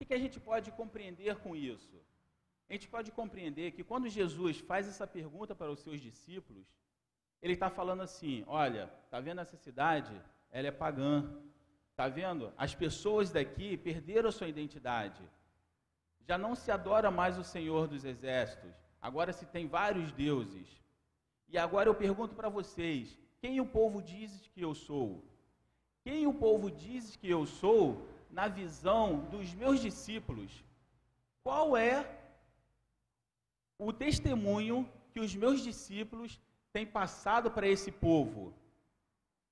O 0.00 0.04
que 0.04 0.14
a 0.14 0.18
gente 0.18 0.38
pode 0.38 0.70
compreender 0.72 1.36
com 1.36 1.54
isso? 1.56 1.96
A 2.68 2.72
gente 2.72 2.88
pode 2.88 3.10
compreender 3.10 3.72
que 3.72 3.84
quando 3.84 4.08
Jesus 4.08 4.58
faz 4.60 4.88
essa 4.88 5.06
pergunta 5.06 5.54
para 5.54 5.70
os 5.70 5.80
seus 5.80 6.00
discípulos, 6.00 6.66
ele 7.42 7.54
está 7.54 7.70
falando 7.70 8.02
assim: 8.02 8.44
olha, 8.46 8.90
está 9.04 9.20
vendo 9.20 9.40
essa 9.40 9.56
cidade? 9.56 10.14
Ela 10.50 10.68
é 10.68 10.70
pagã. 10.70 11.42
Está 11.90 12.08
vendo? 12.08 12.52
As 12.56 12.74
pessoas 12.74 13.30
daqui 13.30 13.76
perderam 13.76 14.32
sua 14.32 14.48
identidade 14.48 15.22
já 16.26 16.38
não 16.38 16.54
se 16.54 16.70
adora 16.70 17.10
mais 17.10 17.38
o 17.38 17.44
Senhor 17.44 17.86
dos 17.86 18.04
Exércitos, 18.04 18.74
agora 19.00 19.32
se 19.32 19.46
tem 19.46 19.66
vários 19.66 20.10
deuses. 20.12 20.82
E 21.48 21.58
agora 21.58 21.88
eu 21.88 21.94
pergunto 21.94 22.34
para 22.34 22.48
vocês: 22.48 23.18
quem 23.44 23.60
o 23.60 23.66
povo 23.66 24.00
diz 24.00 24.30
que 24.54 24.62
eu 24.62 24.74
sou? 24.74 25.22
Quem 26.02 26.26
o 26.26 26.32
povo 26.32 26.70
diz 26.70 27.14
que 27.14 27.28
eu 27.28 27.44
sou 27.44 28.08
na 28.30 28.48
visão 28.48 29.18
dos 29.32 29.52
meus 29.52 29.80
discípulos? 29.80 30.64
Qual 31.42 31.76
é 31.76 32.08
o 33.78 33.92
testemunho 33.92 34.88
que 35.12 35.20
os 35.20 35.36
meus 35.36 35.60
discípulos 35.60 36.40
têm 36.72 36.86
passado 36.86 37.50
para 37.50 37.68
esse 37.68 37.92
povo? 37.92 38.54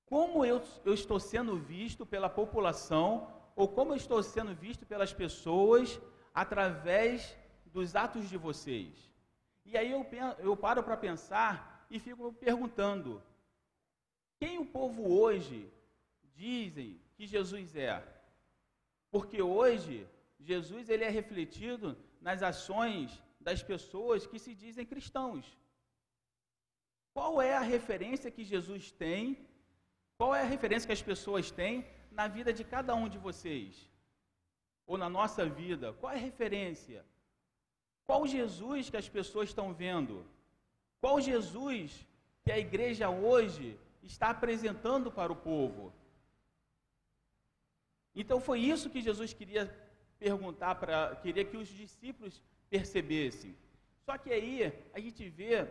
Como 0.07 0.43
eu, 0.43 0.59
eu 0.83 0.95
estou 0.95 1.19
sendo 1.19 1.55
visto 1.55 2.03
pela 2.03 2.27
população, 2.27 3.31
ou 3.55 3.67
como 3.67 3.91
eu 3.91 3.97
estou 3.97 4.23
sendo 4.23 4.55
visto 4.55 4.87
pelas 4.87 5.13
pessoas 5.13 6.01
através 6.33 7.37
dos 7.67 7.95
atos 7.95 8.27
de 8.27 8.37
vocês. 8.37 9.13
E 9.63 9.77
aí 9.77 9.91
eu, 9.91 10.03
eu 10.39 10.57
paro 10.57 10.81
para 10.81 10.97
pensar 10.97 11.85
e 11.91 11.99
fico 11.99 12.33
perguntando: 12.33 13.21
quem 14.43 14.57
o 14.63 14.65
povo 14.77 15.01
hoje 15.19 15.59
dizem 16.43 16.89
que 17.15 17.25
Jesus 17.35 17.75
é? 17.75 17.95
Porque 19.13 19.39
hoje 19.41 19.97
Jesus 20.49 20.89
ele 20.89 21.05
é 21.09 21.13
refletido 21.19 21.87
nas 22.27 22.41
ações 22.51 23.21
das 23.47 23.61
pessoas 23.71 24.27
que 24.31 24.39
se 24.45 24.53
dizem 24.63 24.91
cristãos. 24.93 25.45
Qual 27.15 27.33
é 27.41 27.53
a 27.55 27.69
referência 27.75 28.33
que 28.35 28.43
Jesus 28.53 28.91
tem? 28.91 29.23
Qual 30.17 30.31
é 30.35 30.41
a 30.41 30.51
referência 30.55 30.87
que 30.87 30.99
as 30.99 31.07
pessoas 31.11 31.51
têm 31.59 31.75
na 32.19 32.27
vida 32.27 32.51
de 32.59 32.63
cada 32.75 32.93
um 33.01 33.07
de 33.15 33.19
vocês? 33.27 33.73
ou 34.85 34.97
na 34.97 35.09
nossa 35.09 35.43
vida? 35.45 35.93
Qual 35.93 36.11
é 36.11 36.15
a 36.15 36.27
referência? 36.29 37.05
Qual 38.05 38.27
Jesus 38.27 38.89
que 38.89 38.97
as 38.97 39.09
pessoas 39.17 39.49
estão 39.49 39.73
vendo? 39.73 40.25
Qual 41.01 41.19
Jesus 41.21 42.05
que 42.43 42.51
a 42.51 42.59
igreja 42.59 43.09
hoje 43.09 43.79
está 44.03 44.29
apresentando 44.29 45.11
para 45.11 45.31
o 45.31 45.35
povo? 45.35 45.93
Então 48.15 48.39
foi 48.39 48.59
isso 48.59 48.89
que 48.89 49.01
Jesus 49.01 49.33
queria 49.33 49.63
perguntar 50.19 50.75
para, 50.75 51.15
queria 51.17 51.43
que 51.43 51.57
os 51.57 51.67
discípulos 51.67 52.41
percebessem. 52.69 53.55
Só 54.05 54.17
que 54.17 54.31
aí 54.31 54.71
a 54.93 54.99
gente 54.99 55.27
vê 55.29 55.67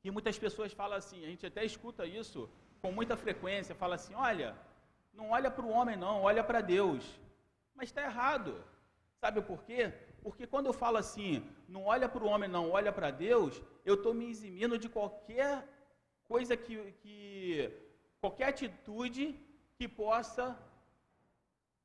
que 0.00 0.10
muitas 0.10 0.38
pessoas 0.38 0.72
falam 0.72 0.96
assim, 0.96 1.24
a 1.24 1.28
gente 1.28 1.44
até 1.44 1.64
escuta 1.64 2.06
isso 2.06 2.48
com 2.80 2.90
muita 2.92 3.16
frequência, 3.16 3.74
fala 3.74 3.96
assim, 3.96 4.14
olha, 4.14 4.56
não 5.12 5.30
olha 5.30 5.50
para 5.50 5.64
o 5.64 5.70
homem 5.70 5.96
não, 5.96 6.22
olha 6.22 6.42
para 6.42 6.60
Deus. 6.60 7.04
Mas 7.74 7.88
está 7.88 8.02
errado. 8.02 8.64
Sabe 9.20 9.42
por 9.42 9.62
quê? 9.64 9.92
Porque 10.22 10.46
quando 10.46 10.66
eu 10.66 10.72
falo 10.72 10.96
assim, 10.96 11.44
não 11.68 11.84
olha 11.86 12.08
para 12.08 12.22
o 12.22 12.28
homem, 12.28 12.48
não 12.48 12.70
olha 12.70 12.92
para 12.92 13.10
Deus, 13.10 13.60
eu 13.84 13.94
estou 13.94 14.14
me 14.14 14.30
eximindo 14.30 14.78
de 14.78 14.88
qualquer 14.88 15.66
coisa 16.32 16.54
que, 16.56 16.76
que 17.02 17.70
qualquer 18.20 18.48
atitude 18.48 19.24
que 19.76 19.86
possa 19.88 20.44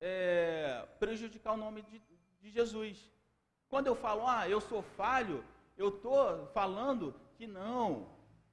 é, 0.02 0.86
prejudicar 1.00 1.54
o 1.54 1.62
nome 1.66 1.82
de, 1.90 2.02
de 2.42 2.50
Jesus. 2.58 2.98
Quando 3.70 3.88
eu 3.88 3.96
falo, 3.96 4.28
ah, 4.28 4.48
eu 4.48 4.60
sou 4.70 4.82
falho, 5.02 5.38
eu 5.78 5.90
estou 5.90 6.48
falando 6.48 7.16
que 7.38 7.48
não, 7.48 7.86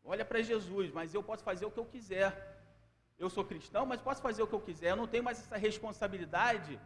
olha 0.05 0.25
para 0.25 0.41
Jesus, 0.51 0.91
mas 0.99 1.13
eu 1.13 1.23
posso 1.23 1.43
fazer 1.51 1.67
o 1.67 1.73
que 1.75 1.83
eu 1.85 1.91
quiser. 1.95 2.29
Eu 3.19 3.29
sou 3.29 3.45
cristão, 3.45 3.85
mas 3.85 4.01
posso 4.01 4.23
fazer 4.23 4.43
o 4.43 4.47
que 4.47 4.55
eu 4.59 4.67
quiser. 4.69 4.91
Eu 4.91 5.01
não 5.03 5.09
tenho 5.13 5.25
mais 5.25 5.39
essa 5.39 5.59
responsabilidade 5.69 6.81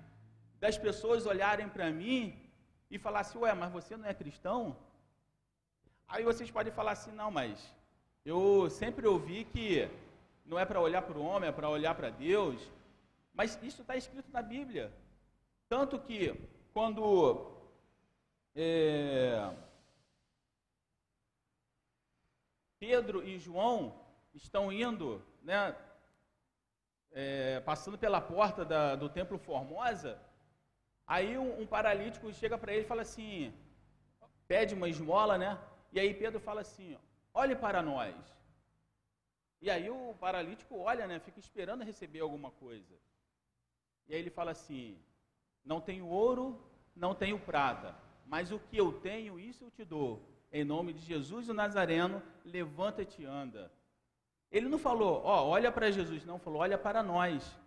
das 0.58 0.76
pessoas 0.76 1.26
olharem 1.26 1.68
para 1.68 1.90
mim 1.90 2.20
e 2.90 2.98
falar 2.98 3.20
assim, 3.20 3.38
ué, 3.38 3.52
mas 3.54 3.70
você 3.70 3.96
não 3.96 4.08
é 4.08 4.14
cristão? 4.22 4.76
Aí 6.08 6.24
vocês 6.24 6.50
podem 6.50 6.72
falar 6.72 6.92
assim, 6.92 7.12
não, 7.12 7.30
mas 7.30 7.72
Eu 8.24 8.70
sempre 8.70 9.06
ouvi 9.06 9.44
que 9.44 9.86
não 10.46 10.58
é 10.58 10.64
para 10.64 10.80
olhar 10.80 11.02
para 11.02 11.18
o 11.18 11.22
homem, 11.22 11.50
é 11.50 11.52
para 11.52 11.68
olhar 11.68 11.94
para 11.94 12.08
Deus, 12.08 12.58
mas 13.34 13.58
isso 13.62 13.82
está 13.82 13.96
escrito 13.96 14.32
na 14.32 14.40
Bíblia. 14.40 14.90
Tanto 15.68 15.98
que 15.98 16.34
quando 16.72 17.52
é, 18.54 19.54
Pedro 22.78 23.22
e 23.22 23.38
João 23.38 23.94
estão 24.32 24.72
indo, 24.72 25.22
né, 25.42 25.76
é, 27.12 27.60
passando 27.60 27.98
pela 27.98 28.22
porta 28.22 28.64
da, 28.64 28.96
do 28.96 29.10
Templo 29.10 29.38
Formosa, 29.38 30.18
aí 31.06 31.36
um, 31.36 31.60
um 31.60 31.66
paralítico 31.66 32.32
chega 32.32 32.56
para 32.56 32.72
ele 32.72 32.84
e 32.84 32.88
fala 32.88 33.02
assim, 33.02 33.52
pede 34.48 34.74
uma 34.74 34.88
esmola, 34.88 35.36
né? 35.36 35.58
E 35.92 36.00
aí 36.00 36.14
Pedro 36.14 36.40
fala 36.40 36.62
assim, 36.62 36.96
olhe 37.34 37.56
para 37.56 37.82
nós. 37.82 38.14
E 39.60 39.70
aí 39.70 39.90
o 39.90 40.14
paralítico 40.20 40.78
olha, 40.78 41.06
né? 41.06 41.18
Fica 41.18 41.40
esperando 41.40 41.84
receber 41.84 42.20
alguma 42.20 42.50
coisa. 42.50 42.94
E 44.06 44.14
aí 44.14 44.20
ele 44.20 44.30
fala 44.30 44.52
assim, 44.52 44.98
não 45.64 45.80
tenho 45.80 46.06
ouro, 46.06 46.62
não 46.94 47.14
tenho 47.14 47.38
prata, 47.38 47.96
mas 48.26 48.52
o 48.52 48.58
que 48.58 48.76
eu 48.76 48.92
tenho, 49.00 49.40
isso 49.40 49.64
eu 49.64 49.70
te 49.70 49.84
dou. 49.84 50.22
Em 50.52 50.62
nome 50.62 50.92
de 50.92 51.00
Jesus 51.00 51.48
o 51.48 51.54
Nazareno, 51.54 52.22
levanta-te 52.44 53.22
e 53.22 53.24
anda. 53.24 53.72
Ele 54.50 54.68
não 54.68 54.78
falou, 54.78 55.22
ó, 55.24 55.46
olha 55.48 55.72
para 55.72 55.90
Jesus, 55.90 56.24
não, 56.24 56.38
falou, 56.38 56.60
olha 56.60 56.78
para 56.78 57.02
nós. 57.02 57.58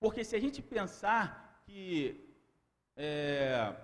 Porque 0.00 0.24
se 0.24 0.34
a 0.34 0.40
gente 0.40 0.60
pensar 0.60 1.62
que 1.64 2.28
é, 2.96 3.74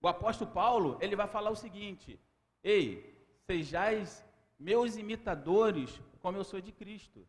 o 0.00 0.08
apóstolo 0.08 0.50
Paulo, 0.50 0.96
ele 1.00 1.16
vai 1.16 1.26
falar 1.26 1.50
o 1.50 1.56
seguinte: 1.56 2.18
Ei, 2.62 3.17
sejais 3.50 4.22
meus 4.58 4.96
imitadores, 4.96 5.90
como 6.20 6.36
eu 6.36 6.44
sou 6.44 6.60
de 6.60 6.70
Cristo. 6.70 7.26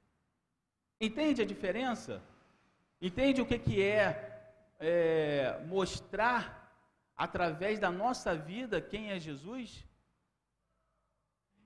Entende 0.99 1.41
a 1.41 1.45
diferença? 1.45 2.21
Entende 3.01 3.41
o 3.41 3.45
que, 3.45 3.57
que 3.57 3.81
é, 3.81 4.05
é 4.79 5.63
mostrar 5.67 6.41
através 7.15 7.79
da 7.79 7.89
nossa 7.89 8.35
vida 8.35 8.81
quem 8.81 9.11
é 9.11 9.19
Jesus? 9.19 9.85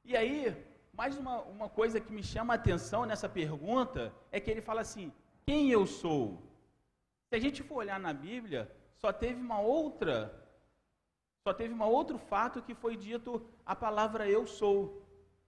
E 0.06 0.16
aí, 0.16 0.56
mais 0.94 1.18
uma, 1.18 1.42
uma 1.42 1.68
coisa 1.68 2.00
que 2.00 2.14
me 2.14 2.22
chama 2.22 2.54
a 2.54 2.56
atenção 2.56 3.06
nessa 3.06 3.28
pergunta 3.28 4.14
é 4.32 4.40
que 4.40 4.52
ele 4.52 4.62
fala 4.62 4.82
assim: 4.82 5.12
quem 5.48 5.72
eu 5.72 5.88
sou? 5.88 6.40
Se 7.30 7.36
a 7.38 7.40
gente 7.40 7.64
for 7.64 7.78
olhar 7.78 8.00
na 8.00 8.14
Bíblia, 8.14 8.72
só 8.98 9.12
teve 9.12 9.42
uma 9.42 9.60
outra, 9.60 10.43
só 11.44 11.54
teve 11.54 11.74
um 11.74 11.84
outro 11.84 12.18
fato 12.18 12.62
que 12.62 12.74
foi 12.74 12.96
dito 12.96 13.46
a 13.66 13.76
palavra 13.76 14.30
eu 14.30 14.48
sou, 14.48 15.02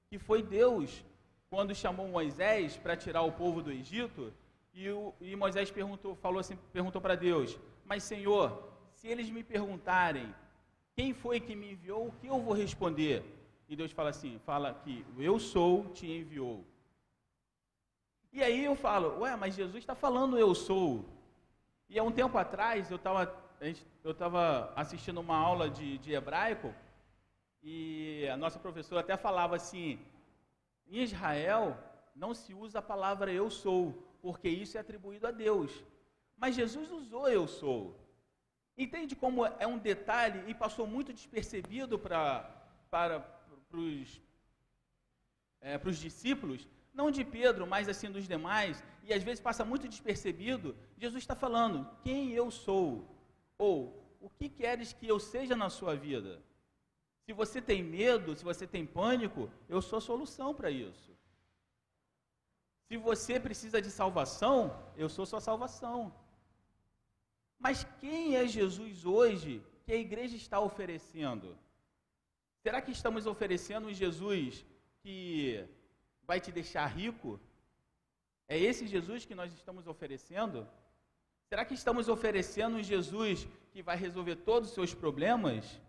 que 0.10 0.20
foi 0.20 0.44
Deus 0.44 1.04
quando 1.50 1.74
chamou 1.74 2.08
Moisés 2.08 2.76
para 2.76 2.98
tirar 2.98 3.22
o 3.22 3.32
povo 3.32 3.62
do 3.62 3.72
Egito, 3.72 4.34
e, 4.74 4.90
o, 4.90 5.14
e 5.22 5.36
Moisés 5.38 5.72
perguntou, 5.72 6.14
falou 6.16 6.40
assim, 6.40 6.58
perguntou 6.74 7.02
para 7.02 7.16
Deus: 7.16 7.58
Mas 7.86 8.04
Senhor, 8.04 8.62
se 8.92 9.08
eles 9.08 9.30
me 9.30 9.42
perguntarem 9.42 10.36
quem 10.94 11.14
foi 11.14 11.40
que 11.40 11.56
me 11.56 11.72
enviou, 11.72 12.08
o 12.08 12.12
que 12.12 12.28
eu 12.28 12.42
vou 12.42 12.54
responder? 12.54 13.24
E 13.70 13.76
Deus 13.76 13.92
fala 13.92 14.10
assim: 14.10 14.38
fala 14.46 14.74
que 14.84 15.06
eu 15.18 15.40
sou, 15.40 15.86
te 15.94 16.12
enviou. 16.12 16.66
E 18.34 18.44
aí 18.44 18.66
eu 18.66 18.76
falo, 18.76 19.20
ué, 19.20 19.34
mas 19.38 19.56
Jesus 19.56 19.78
está 19.78 19.96
falando 19.96 20.38
eu 20.38 20.54
sou. 20.54 21.06
E 21.88 21.98
há 21.98 22.04
um 22.04 22.12
tempo 22.12 22.38
atrás 22.38 22.92
eu 22.92 22.98
estava 22.98 23.26
eu 24.04 24.12
estava 24.12 24.74
assistindo 24.76 25.20
uma 25.20 25.38
aula 25.38 25.70
de, 25.70 25.98
de 25.98 26.14
hebraico 26.14 26.74
e 27.64 28.28
a 28.28 28.38
nossa 28.38 28.60
professora 28.60 29.02
até 29.02 29.18
falava 29.18 29.56
assim: 29.56 30.00
em 30.88 31.02
Israel 31.02 31.78
não 32.16 32.34
se 32.34 32.54
usa 32.54 32.80
a 32.80 32.82
palavra 32.82 33.32
eu 33.32 33.50
sou, 33.50 33.94
porque 34.22 34.48
isso 34.48 34.78
é 34.78 34.82
atribuído 34.82 35.28
a 35.28 35.32
Deus. 35.32 35.84
Mas 36.38 36.56
Jesus 36.56 36.92
usou 36.92 37.28
eu 37.28 37.48
sou. 37.48 38.00
Entende 38.78 39.16
como 39.16 39.46
é 39.46 39.66
um 39.66 39.78
detalhe 39.78 40.44
e 40.50 40.54
passou 40.54 40.86
muito 40.86 41.14
despercebido 41.14 41.98
pra, 41.98 42.44
para 42.90 43.26
os 43.72 44.22
é, 45.62 45.80
os 45.84 45.98
discípulos, 45.98 46.68
não 46.94 47.10
de 47.10 47.24
Pedro, 47.24 47.66
mas 47.66 47.90
assim 47.90 48.12
dos 48.12 48.28
demais, 48.28 48.84
e 49.04 49.12
às 49.14 49.24
vezes 49.24 49.40
passa 49.40 49.66
muito 49.66 49.88
despercebido, 49.88 50.76
Jesus 50.98 51.24
está 51.24 51.36
falando, 51.36 51.90
quem 52.04 52.32
eu 52.32 52.52
sou? 52.52 53.15
Ou, 53.58 54.06
o 54.22 54.30
que 54.30 54.50
queres 54.50 54.94
que 54.94 55.08
eu 55.08 55.20
seja 55.20 55.56
na 55.56 55.70
sua 55.70 55.96
vida? 55.96 56.42
Se 57.26 57.34
você 57.34 57.62
tem 57.62 57.82
medo, 57.84 58.36
se 58.36 58.44
você 58.44 58.68
tem 58.68 58.86
pânico, 58.86 59.50
eu 59.68 59.82
sou 59.82 59.98
a 59.98 60.02
solução 60.02 60.54
para 60.54 60.70
isso. 60.70 61.16
Se 62.88 62.98
você 62.98 63.40
precisa 63.40 63.82
de 63.82 63.90
salvação, 63.90 64.58
eu 64.96 65.10
sou 65.10 65.26
sua 65.26 65.42
salvação. 65.42 66.14
Mas 67.58 67.84
quem 68.00 68.36
é 68.36 68.48
Jesus 68.48 69.06
hoje 69.06 69.64
que 69.84 69.92
a 69.92 69.96
igreja 69.96 70.36
está 70.36 70.60
oferecendo? 70.60 71.58
Será 72.62 72.82
que 72.82 72.92
estamos 72.92 73.26
oferecendo 73.26 73.88
um 73.88 73.94
Jesus 73.94 74.66
que 75.02 75.68
vai 76.24 76.40
te 76.40 76.52
deixar 76.52 76.86
rico? 76.88 77.40
É 78.48 78.58
esse 78.58 78.86
Jesus 78.86 79.26
que 79.26 79.34
nós 79.34 79.52
estamos 79.54 79.88
oferecendo? 79.88 80.68
Será 81.50 81.64
que 81.64 81.74
estamos 81.74 82.10
oferecendo 82.10 82.78
um 82.78 82.84
Jesus 82.84 83.48
que 83.72 83.82
vai 83.82 83.96
resolver 83.96 84.38
todos 84.38 84.70
os 84.70 84.76
seus 84.76 84.94
problemas? 84.94 85.80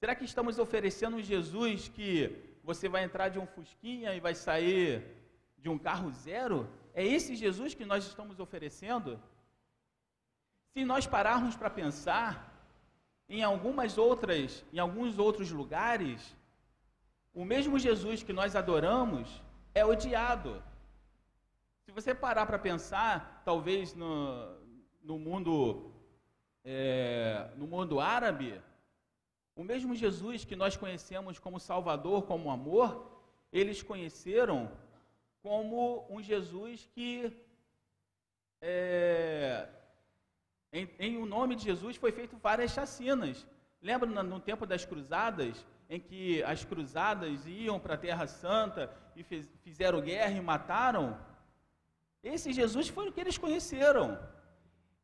Será 0.00 0.14
que 0.14 0.24
estamos 0.24 0.58
oferecendo 0.58 1.16
um 1.16 1.22
Jesus 1.22 1.88
que 1.88 2.36
você 2.64 2.88
vai 2.88 3.04
entrar 3.04 3.28
de 3.28 3.38
um 3.38 3.46
fusquinha 3.46 4.14
e 4.14 4.20
vai 4.20 4.34
sair 4.34 5.04
de 5.58 5.68
um 5.68 5.78
carro 5.78 6.10
zero? 6.10 6.68
É 6.92 7.04
esse 7.06 7.36
Jesus 7.36 7.72
que 7.72 7.84
nós 7.84 8.04
estamos 8.04 8.40
oferecendo? 8.40 9.20
Se 10.72 10.84
nós 10.84 11.06
pararmos 11.06 11.54
para 11.54 11.70
pensar, 11.70 12.52
em 13.28 13.42
algumas 13.42 13.96
outras, 13.96 14.64
em 14.72 14.78
alguns 14.78 15.18
outros 15.18 15.50
lugares, 15.50 16.36
o 17.32 17.44
mesmo 17.44 17.78
Jesus 17.78 18.22
que 18.22 18.32
nós 18.32 18.56
adoramos 18.56 19.40
é 19.74 19.84
odiado. 19.84 20.62
Se 21.84 21.90
você 21.90 22.14
parar 22.14 22.46
para 22.46 22.58
pensar, 22.58 23.42
talvez 23.44 23.94
no, 23.94 24.56
no 25.02 25.18
mundo 25.18 25.92
é, 26.64 27.50
no 27.56 27.66
mundo 27.66 28.00
árabe, 28.00 28.60
o 29.56 29.64
mesmo 29.64 29.94
Jesus 29.94 30.44
que 30.44 30.56
nós 30.56 30.76
conhecemos 30.76 31.38
como 31.38 31.58
Salvador, 31.58 32.22
como 32.22 32.50
amor, 32.50 33.20
eles 33.52 33.82
conheceram 33.82 34.70
como 35.42 36.06
um 36.08 36.22
Jesus 36.22 36.88
que 36.94 37.32
é, 38.60 39.68
em, 40.72 40.88
em 40.98 41.16
o 41.16 41.26
nome 41.26 41.56
de 41.56 41.64
Jesus 41.64 41.96
foi 41.96 42.12
feito 42.12 42.36
várias 42.36 42.70
chacinas. 42.70 43.44
Lembra 43.82 44.08
no, 44.08 44.22
no 44.22 44.40
tempo 44.40 44.64
das 44.64 44.84
cruzadas, 44.84 45.66
em 45.90 45.98
que 45.98 46.42
as 46.44 46.64
cruzadas 46.64 47.44
iam 47.44 47.78
para 47.80 47.94
a 47.94 47.98
Terra 47.98 48.26
Santa 48.26 48.90
e 49.16 49.24
fez, 49.24 49.50
fizeram 49.62 50.00
guerra 50.00 50.30
e 50.30 50.40
mataram? 50.40 51.18
Esse 52.22 52.52
Jesus 52.52 52.88
foi 52.88 53.08
o 53.08 53.12
que 53.12 53.20
eles 53.20 53.36
conheceram. 53.36 54.18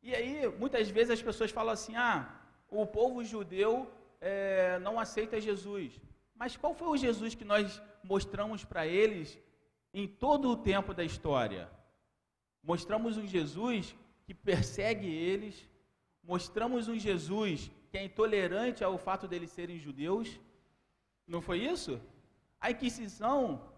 E 0.01 0.15
aí, 0.15 0.47
muitas 0.57 0.89
vezes 0.89 1.11
as 1.11 1.21
pessoas 1.21 1.51
falam 1.51 1.73
assim: 1.73 1.95
ah, 1.95 2.17
o 2.69 2.85
povo 2.85 3.23
judeu 3.23 3.91
é, 4.21 4.79
não 4.79 4.99
aceita 4.99 5.41
Jesus. 5.41 5.99
Mas 6.33 6.55
qual 6.55 6.73
foi 6.73 6.87
o 6.87 6.97
Jesus 6.97 7.35
que 7.35 7.43
nós 7.43 7.81
mostramos 8.03 8.63
para 8.63 8.87
eles 8.87 9.37
em 9.93 10.07
todo 10.07 10.49
o 10.49 10.57
tempo 10.57 10.93
da 10.93 11.03
história? 11.03 11.69
Mostramos 12.63 13.17
um 13.17 13.27
Jesus 13.27 13.95
que 14.25 14.33
persegue 14.33 15.07
eles, 15.07 15.67
mostramos 16.23 16.87
um 16.87 16.97
Jesus 16.97 17.69
que 17.89 17.97
é 17.97 18.03
intolerante 18.03 18.83
ao 18.83 18.97
fato 18.97 19.27
deles 19.27 19.51
serem 19.51 19.79
judeus. 19.79 20.39
Não 21.27 21.41
foi 21.41 21.59
isso? 21.59 21.99
A 22.61 22.71
Inquisição 22.71 23.68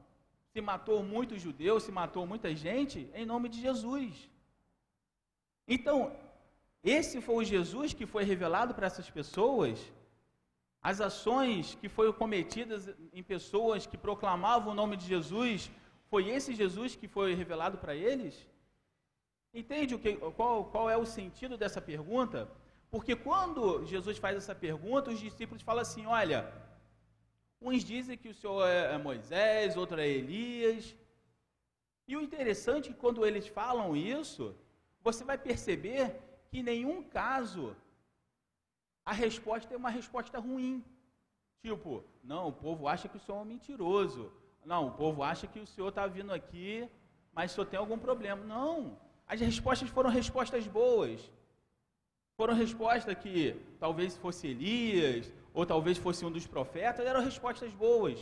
se 0.53 0.61
matou 0.61 0.97
muitos 1.13 1.41
judeus, 1.41 1.83
se 1.83 1.91
matou 1.91 2.25
muita 2.31 2.49
gente 2.55 3.09
em 3.13 3.25
nome 3.25 3.47
de 3.49 3.59
Jesus. 3.67 4.29
Então, 5.67 5.97
esse 6.83 7.21
foi 7.21 7.35
o 7.35 7.49
Jesus 7.55 7.93
que 7.93 8.05
foi 8.13 8.23
revelado 8.23 8.73
para 8.73 8.87
essas 8.87 9.09
pessoas. 9.09 9.79
As 10.81 10.99
ações 10.99 11.75
que 11.79 11.87
foram 11.87 12.13
cometidas 12.21 12.89
em 13.13 13.23
pessoas 13.23 13.85
que 13.85 13.97
proclamavam 13.97 14.71
o 14.71 14.79
nome 14.81 14.97
de 14.97 15.05
Jesus, 15.05 15.69
foi 16.09 16.27
esse 16.29 16.55
Jesus 16.61 16.95
que 16.95 17.07
foi 17.07 17.33
revelado 17.33 17.77
para 17.77 17.95
eles? 17.95 18.35
Entende 19.53 19.95
o 19.95 19.99
que, 19.99 20.15
qual, 20.39 20.65
qual 20.65 20.89
é 20.89 20.97
o 20.97 21.05
sentido 21.05 21.55
dessa 21.57 21.81
pergunta? 21.81 22.49
Porque 22.89 23.15
quando 23.15 23.85
Jesus 23.85 24.17
faz 24.17 24.35
essa 24.35 24.55
pergunta, 24.55 25.11
os 25.11 25.19
discípulos 25.19 25.61
falam 25.61 25.81
assim: 25.81 26.05
olha, 26.05 26.39
uns 27.61 27.83
dizem 27.83 28.17
que 28.17 28.29
o 28.29 28.33
Senhor 28.33 28.67
é, 28.67 28.93
é 28.95 28.97
Moisés, 28.97 29.77
outro 29.77 29.99
é 30.01 30.07
Elias. 30.07 30.95
E 32.07 32.17
o 32.17 32.21
interessante 32.21 32.89
é 32.89 32.93
que 32.93 32.99
quando 32.99 33.25
eles 33.25 33.47
falam 33.47 33.95
isso, 33.95 34.55
você 35.01 35.23
vai 35.23 35.37
perceber 35.37 36.19
que 36.49 36.59
em 36.59 36.63
nenhum 36.63 37.03
caso 37.03 37.75
a 39.05 39.13
resposta 39.13 39.73
é 39.73 39.77
uma 39.77 39.89
resposta 39.89 40.39
ruim. 40.39 40.83
Tipo, 41.61 42.03
não, 42.23 42.47
o 42.47 42.51
povo 42.51 42.87
acha 42.87 43.07
que 43.07 43.17
o 43.17 43.19
senhor 43.19 43.37
é 43.39 43.41
um 43.41 43.45
mentiroso. 43.45 44.31
Não, 44.65 44.87
o 44.87 44.91
povo 44.91 45.23
acha 45.23 45.47
que 45.47 45.59
o 45.59 45.67
senhor 45.67 45.89
está 45.89 46.07
vindo 46.07 46.33
aqui, 46.33 46.89
mas 47.31 47.51
só 47.51 47.63
tem 47.63 47.79
algum 47.79 47.97
problema. 47.97 48.43
Não, 48.43 48.99
as 49.27 49.39
respostas 49.39 49.89
foram 49.89 50.09
respostas 50.09 50.67
boas. 50.67 51.31
Foram 52.35 52.53
respostas 52.55 53.15
que 53.17 53.55
talvez 53.79 54.17
fosse 54.17 54.47
Elias, 54.47 55.31
ou 55.53 55.65
talvez 55.65 55.97
fosse 55.97 56.25
um 56.25 56.31
dos 56.31 56.47
profetas, 56.47 57.05
eram 57.05 57.21
respostas 57.21 57.73
boas. 57.73 58.19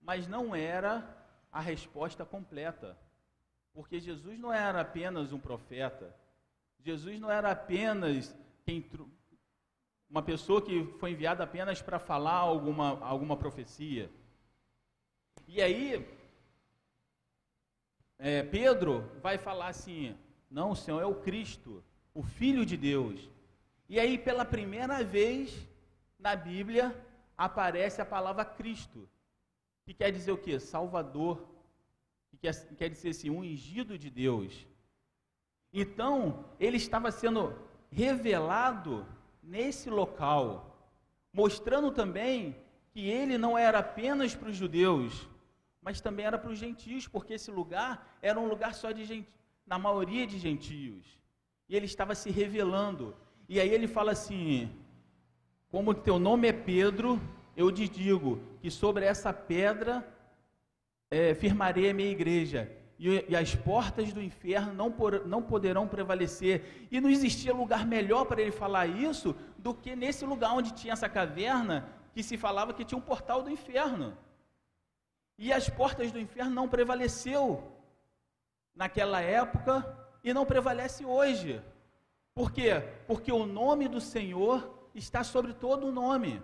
Mas 0.00 0.28
não 0.28 0.54
era 0.54 1.02
a 1.50 1.60
resposta 1.60 2.24
completa. 2.24 2.98
Porque 3.72 3.98
Jesus 3.98 4.38
não 4.38 4.52
era 4.52 4.80
apenas 4.80 5.32
um 5.32 5.38
profeta. 5.38 6.14
Jesus 6.80 7.18
não 7.18 7.30
era 7.30 7.50
apenas 7.50 8.36
quem, 8.64 8.84
uma 10.08 10.22
pessoa 10.22 10.60
que 10.60 10.84
foi 10.98 11.12
enviada 11.12 11.42
apenas 11.42 11.80
para 11.80 11.98
falar 11.98 12.34
alguma, 12.34 13.00
alguma 13.00 13.36
profecia. 13.36 14.10
E 15.48 15.60
aí, 15.62 16.06
é, 18.18 18.42
Pedro 18.42 19.10
vai 19.22 19.38
falar 19.38 19.68
assim: 19.68 20.16
não, 20.50 20.70
o 20.70 20.76
Senhor 20.76 21.00
é 21.00 21.06
o 21.06 21.16
Cristo, 21.16 21.82
o 22.12 22.22
Filho 22.22 22.64
de 22.64 22.76
Deus. 22.76 23.28
E 23.88 23.98
aí, 23.98 24.16
pela 24.16 24.44
primeira 24.44 25.02
vez 25.02 25.66
na 26.24 26.34
Bíblia, 26.34 26.86
aparece 27.36 28.00
a 28.00 28.06
palavra 28.06 28.46
Cristo, 28.46 29.06
que 29.84 29.92
quer 29.92 30.10
dizer 30.10 30.32
o 30.32 30.38
quê? 30.38 30.58
Salvador, 30.58 31.46
que 32.30 32.38
quer, 32.38 32.54
quer 32.78 32.88
dizer 32.88 33.10
assim, 33.10 33.28
ungido 33.28 33.98
de 33.98 34.08
Deus. 34.08 34.66
Então, 35.70 36.46
ele 36.58 36.78
estava 36.78 37.10
sendo 37.10 37.54
revelado 37.90 39.06
nesse 39.42 39.90
local, 39.90 40.48
mostrando 41.30 41.90
também 41.92 42.56
que 42.90 43.06
ele 43.06 43.36
não 43.36 43.58
era 43.58 43.80
apenas 43.80 44.34
para 44.34 44.48
os 44.48 44.56
judeus, 44.56 45.28
mas 45.82 46.00
também 46.00 46.24
era 46.24 46.38
para 46.38 46.50
os 46.50 46.58
gentios, 46.58 47.06
porque 47.06 47.34
esse 47.34 47.50
lugar 47.50 48.16
era 48.22 48.40
um 48.40 48.48
lugar 48.48 48.72
só 48.72 48.92
de 48.92 49.04
gente, 49.04 49.28
na 49.66 49.78
maioria 49.78 50.26
de 50.26 50.38
gentios. 50.38 51.04
E 51.68 51.76
ele 51.76 51.84
estava 51.84 52.14
se 52.14 52.30
revelando. 52.30 53.14
E 53.46 53.60
aí 53.60 53.68
ele 53.68 53.86
fala 53.86 54.12
assim: 54.12 54.70
Como 55.74 55.92
teu 55.92 56.20
nome 56.20 56.46
é 56.46 56.52
Pedro, 56.52 57.20
eu 57.56 57.68
te 57.72 57.88
digo 57.88 58.40
que 58.62 58.70
sobre 58.70 59.06
essa 59.06 59.32
pedra 59.32 60.06
é, 61.10 61.34
firmarei 61.34 61.90
a 61.90 61.92
minha 61.92 62.12
igreja, 62.12 62.70
e, 62.96 63.24
e 63.28 63.34
as 63.34 63.56
portas 63.56 64.12
do 64.12 64.22
inferno 64.22 64.72
não, 64.72 64.92
por, 64.92 65.26
não 65.26 65.42
poderão 65.42 65.88
prevalecer. 65.88 66.86
E 66.92 67.00
não 67.00 67.10
existia 67.10 67.52
lugar 67.52 67.84
melhor 67.84 68.24
para 68.24 68.40
ele 68.40 68.52
falar 68.52 68.86
isso 68.86 69.34
do 69.58 69.74
que 69.74 69.96
nesse 69.96 70.24
lugar 70.24 70.52
onde 70.52 70.72
tinha 70.72 70.92
essa 70.92 71.08
caverna, 71.08 71.88
que 72.14 72.22
se 72.22 72.36
falava 72.36 72.72
que 72.72 72.84
tinha 72.84 72.96
um 72.96 73.02
portal 73.02 73.42
do 73.42 73.50
inferno. 73.50 74.16
E 75.36 75.52
as 75.52 75.68
portas 75.68 76.12
do 76.12 76.20
inferno 76.20 76.54
não 76.54 76.68
prevaleceu 76.68 77.64
naquela 78.76 79.20
época 79.20 79.84
e 80.22 80.32
não 80.32 80.46
prevalece 80.46 81.04
hoje. 81.04 81.60
Por 82.32 82.52
quê? 82.52 82.80
Porque 83.08 83.32
o 83.32 83.44
nome 83.44 83.88
do 83.88 84.00
Senhor 84.00 84.83
está 84.94 85.24
sobre 85.24 85.52
todo 85.52 85.86
o 85.86 85.92
nome. 85.92 86.42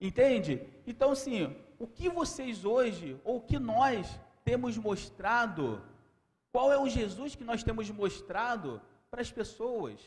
Entende? 0.00 0.66
Então, 0.86 1.12
assim, 1.12 1.56
o 1.78 1.86
que 1.86 2.08
vocês 2.08 2.64
hoje, 2.64 3.20
ou 3.24 3.36
o 3.36 3.40
que 3.42 3.58
nós 3.58 4.18
temos 4.44 4.76
mostrado, 4.76 5.82
qual 6.50 6.72
é 6.72 6.78
o 6.78 6.88
Jesus 6.88 7.34
que 7.34 7.44
nós 7.44 7.62
temos 7.62 7.90
mostrado 7.90 8.80
para 9.10 9.20
as 9.20 9.30
pessoas. 9.30 10.00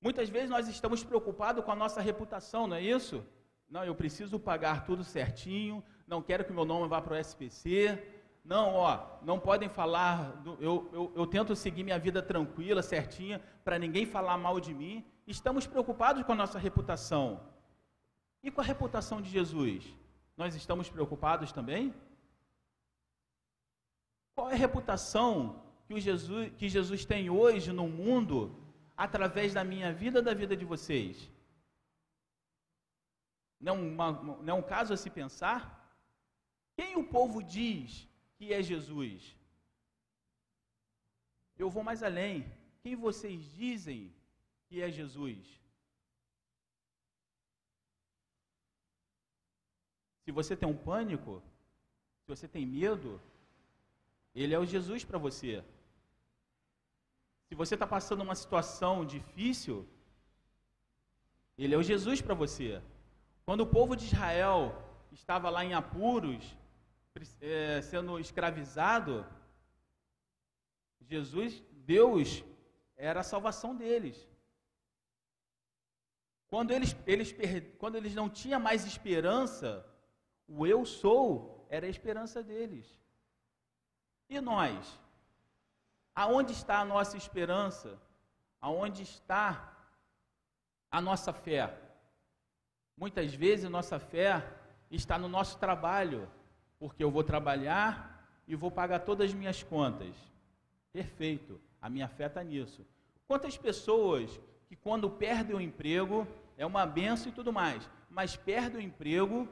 Muitas 0.00 0.28
vezes 0.28 0.50
nós 0.50 0.68
estamos 0.68 1.04
preocupados 1.04 1.64
com 1.64 1.70
a 1.70 1.76
nossa 1.76 2.00
reputação, 2.00 2.66
não 2.66 2.76
é 2.76 2.82
isso? 2.82 3.24
Não, 3.70 3.84
eu 3.84 3.94
preciso 3.94 4.38
pagar 4.38 4.84
tudo 4.84 5.02
certinho, 5.02 5.82
não 6.06 6.20
quero 6.20 6.44
que 6.44 6.52
meu 6.52 6.64
nome 6.64 6.88
vá 6.88 7.00
para 7.00 7.14
o 7.14 7.16
SPC. 7.16 8.02
Não, 8.44 8.74
ó, 8.74 9.06
não 9.22 9.38
podem 9.40 9.70
falar, 9.70 10.42
eu, 10.60 10.90
eu, 10.92 11.12
eu 11.16 11.26
tento 11.26 11.56
seguir 11.56 11.82
minha 11.82 11.98
vida 11.98 12.20
tranquila, 12.20 12.82
certinha, 12.82 13.40
para 13.64 13.78
ninguém 13.78 14.04
falar 14.04 14.36
mal 14.36 14.60
de 14.60 14.74
mim. 14.74 15.02
Estamos 15.26 15.66
preocupados 15.66 16.22
com 16.22 16.32
a 16.32 16.34
nossa 16.42 16.58
reputação. 16.58 17.40
E 18.42 18.50
com 18.50 18.60
a 18.60 18.64
reputação 18.64 19.22
de 19.22 19.30
Jesus? 19.30 19.84
Nós 20.36 20.54
estamos 20.54 20.88
preocupados 20.90 21.50
também? 21.50 21.94
Qual 24.34 24.50
é 24.50 24.54
a 24.54 24.56
reputação 24.56 25.62
que, 25.86 25.98
Jesus, 26.00 26.52
que 26.58 26.68
Jesus 26.68 27.04
tem 27.04 27.30
hoje 27.30 27.72
no 27.72 27.88
mundo 27.88 28.54
através 28.96 29.54
da 29.54 29.64
minha 29.64 29.92
vida 29.92 30.20
da 30.20 30.34
vida 30.34 30.56
de 30.56 30.64
vocês? 30.64 31.30
Não, 33.60 33.76
uma, 33.80 34.12
não 34.12 34.48
é 34.48 34.52
um 34.52 34.62
caso 34.62 34.92
a 34.92 34.96
se 34.96 35.08
pensar? 35.08 35.60
Quem 36.76 36.96
o 36.96 37.04
povo 37.04 37.42
diz 37.42 38.06
que 38.36 38.52
é 38.52 38.62
Jesus? 38.62 39.34
Eu 41.56 41.70
vou 41.70 41.82
mais 41.82 42.02
além. 42.02 42.52
Quem 42.82 42.94
vocês 42.94 43.42
dizem 43.54 44.12
que 44.66 44.82
é 44.82 44.90
Jesus? 44.90 45.38
Se 50.24 50.32
você 50.32 50.56
tem 50.56 50.68
um 50.68 50.76
pânico, 50.76 51.42
se 52.22 52.28
você 52.28 52.48
tem 52.48 52.64
medo, 52.66 53.20
ele 54.34 54.54
é 54.54 54.58
o 54.58 54.64
Jesus 54.64 55.04
para 55.04 55.18
você. 55.18 55.62
Se 57.48 57.54
você 57.54 57.74
está 57.74 57.86
passando 57.86 58.22
uma 58.22 58.34
situação 58.34 59.04
difícil, 59.04 59.86
ele 61.56 61.74
é 61.74 61.78
o 61.78 61.82
Jesus 61.82 62.20
para 62.20 62.34
você. 62.34 62.82
Quando 63.44 63.60
o 63.60 63.66
povo 63.66 63.94
de 63.94 64.06
Israel 64.06 64.60
estava 65.12 65.50
lá 65.50 65.64
em 65.64 65.74
apuros, 65.74 66.56
é, 67.40 67.80
sendo 67.82 68.18
escravizado, 68.18 69.24
Jesus, 71.02 71.62
Deus, 71.70 72.42
era 72.96 73.20
a 73.20 73.30
salvação 73.32 73.76
deles. 73.76 74.16
Quando 76.54 76.70
eles, 76.70 76.94
eles, 77.04 77.34
quando 77.78 77.96
eles 77.96 78.14
não 78.14 78.30
tinham 78.30 78.60
mais 78.60 78.86
esperança, 78.86 79.84
o 80.46 80.64
eu 80.64 80.84
sou 80.86 81.66
era 81.68 81.84
a 81.84 81.88
esperança 81.88 82.44
deles. 82.44 82.86
E 84.28 84.40
nós? 84.40 85.00
Aonde 86.14 86.52
está 86.52 86.78
a 86.78 86.84
nossa 86.84 87.16
esperança? 87.16 88.00
Aonde 88.60 89.02
está 89.02 89.76
a 90.92 91.00
nossa 91.00 91.32
fé? 91.32 91.76
Muitas 92.96 93.34
vezes 93.34 93.68
nossa 93.68 93.98
fé 93.98 94.48
está 94.88 95.18
no 95.18 95.26
nosso 95.26 95.58
trabalho, 95.58 96.30
porque 96.78 97.02
eu 97.02 97.10
vou 97.10 97.24
trabalhar 97.24 98.30
e 98.46 98.54
vou 98.54 98.70
pagar 98.70 99.00
todas 99.00 99.30
as 99.30 99.34
minhas 99.34 99.60
contas. 99.64 100.14
Perfeito, 100.92 101.60
a 101.82 101.90
minha 101.90 102.06
fé 102.06 102.26
está 102.26 102.44
nisso. 102.44 102.86
Quantas 103.26 103.56
pessoas 103.58 104.40
que 104.68 104.76
quando 104.76 105.10
perdem 105.10 105.56
o 105.56 105.60
emprego, 105.60 106.24
é 106.56 106.64
uma 106.64 106.86
benção 106.86 107.30
e 107.30 107.34
tudo 107.34 107.52
mais, 107.52 107.88
mas 108.10 108.36
perdem 108.36 108.80
o 108.80 108.82
emprego, 108.82 109.48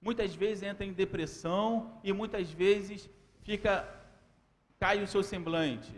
muitas 0.00 0.34
vezes 0.34 0.62
entra 0.62 0.84
em 0.84 0.92
depressão 0.92 2.00
e 2.02 2.12
muitas 2.12 2.50
vezes 2.50 3.08
fica 3.42 3.92
cai 4.78 5.02
o 5.02 5.08
seu 5.08 5.22
semblante 5.22 5.94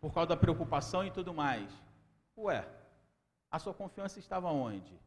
por 0.00 0.12
causa 0.12 0.30
da 0.30 0.36
preocupação 0.36 1.04
e 1.04 1.10
tudo 1.10 1.32
mais. 1.32 1.70
Ué, 2.36 2.66
a 3.50 3.58
sua 3.58 3.74
confiança 3.74 4.18
estava 4.18 4.50
onde? 4.50 4.98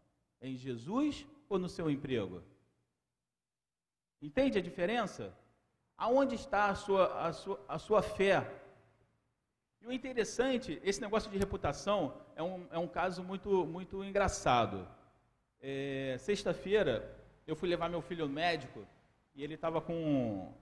Em 0.42 0.56
Jesus 0.56 1.26
ou 1.50 1.58
no 1.60 1.68
seu 1.68 1.90
emprego? 1.90 2.44
Entende 4.22 4.58
a 4.58 4.62
diferença? 4.62 5.36
Aonde 5.98 6.36
está 6.36 6.70
a 6.70 6.76
sua, 6.76 7.28
a 7.28 7.34
sua, 7.34 7.66
a 7.68 7.80
sua 7.80 8.02
fé? 8.02 8.66
E 9.82 9.88
o 9.88 9.92
interessante, 9.92 10.80
esse 10.84 11.00
negócio 11.00 11.30
de 11.30 11.38
reputação 11.38 12.13
é 12.36 12.44
um, 12.44 12.68
é 12.72 12.78
um 12.78 12.88
caso 12.88 13.24
muito, 13.24 13.66
muito 13.66 14.04
engraçado. 14.04 14.88
É, 15.62 16.16
Sexta-feira, 16.20 17.16
eu 17.46 17.56
fui 17.56 17.70
levar 17.70 17.90
meu 17.90 18.02
filho 18.02 18.24
ao 18.24 18.30
médico 18.30 18.86
e 19.36 19.44
ele 19.44 19.54
estava 19.54 19.80
com 19.80 20.54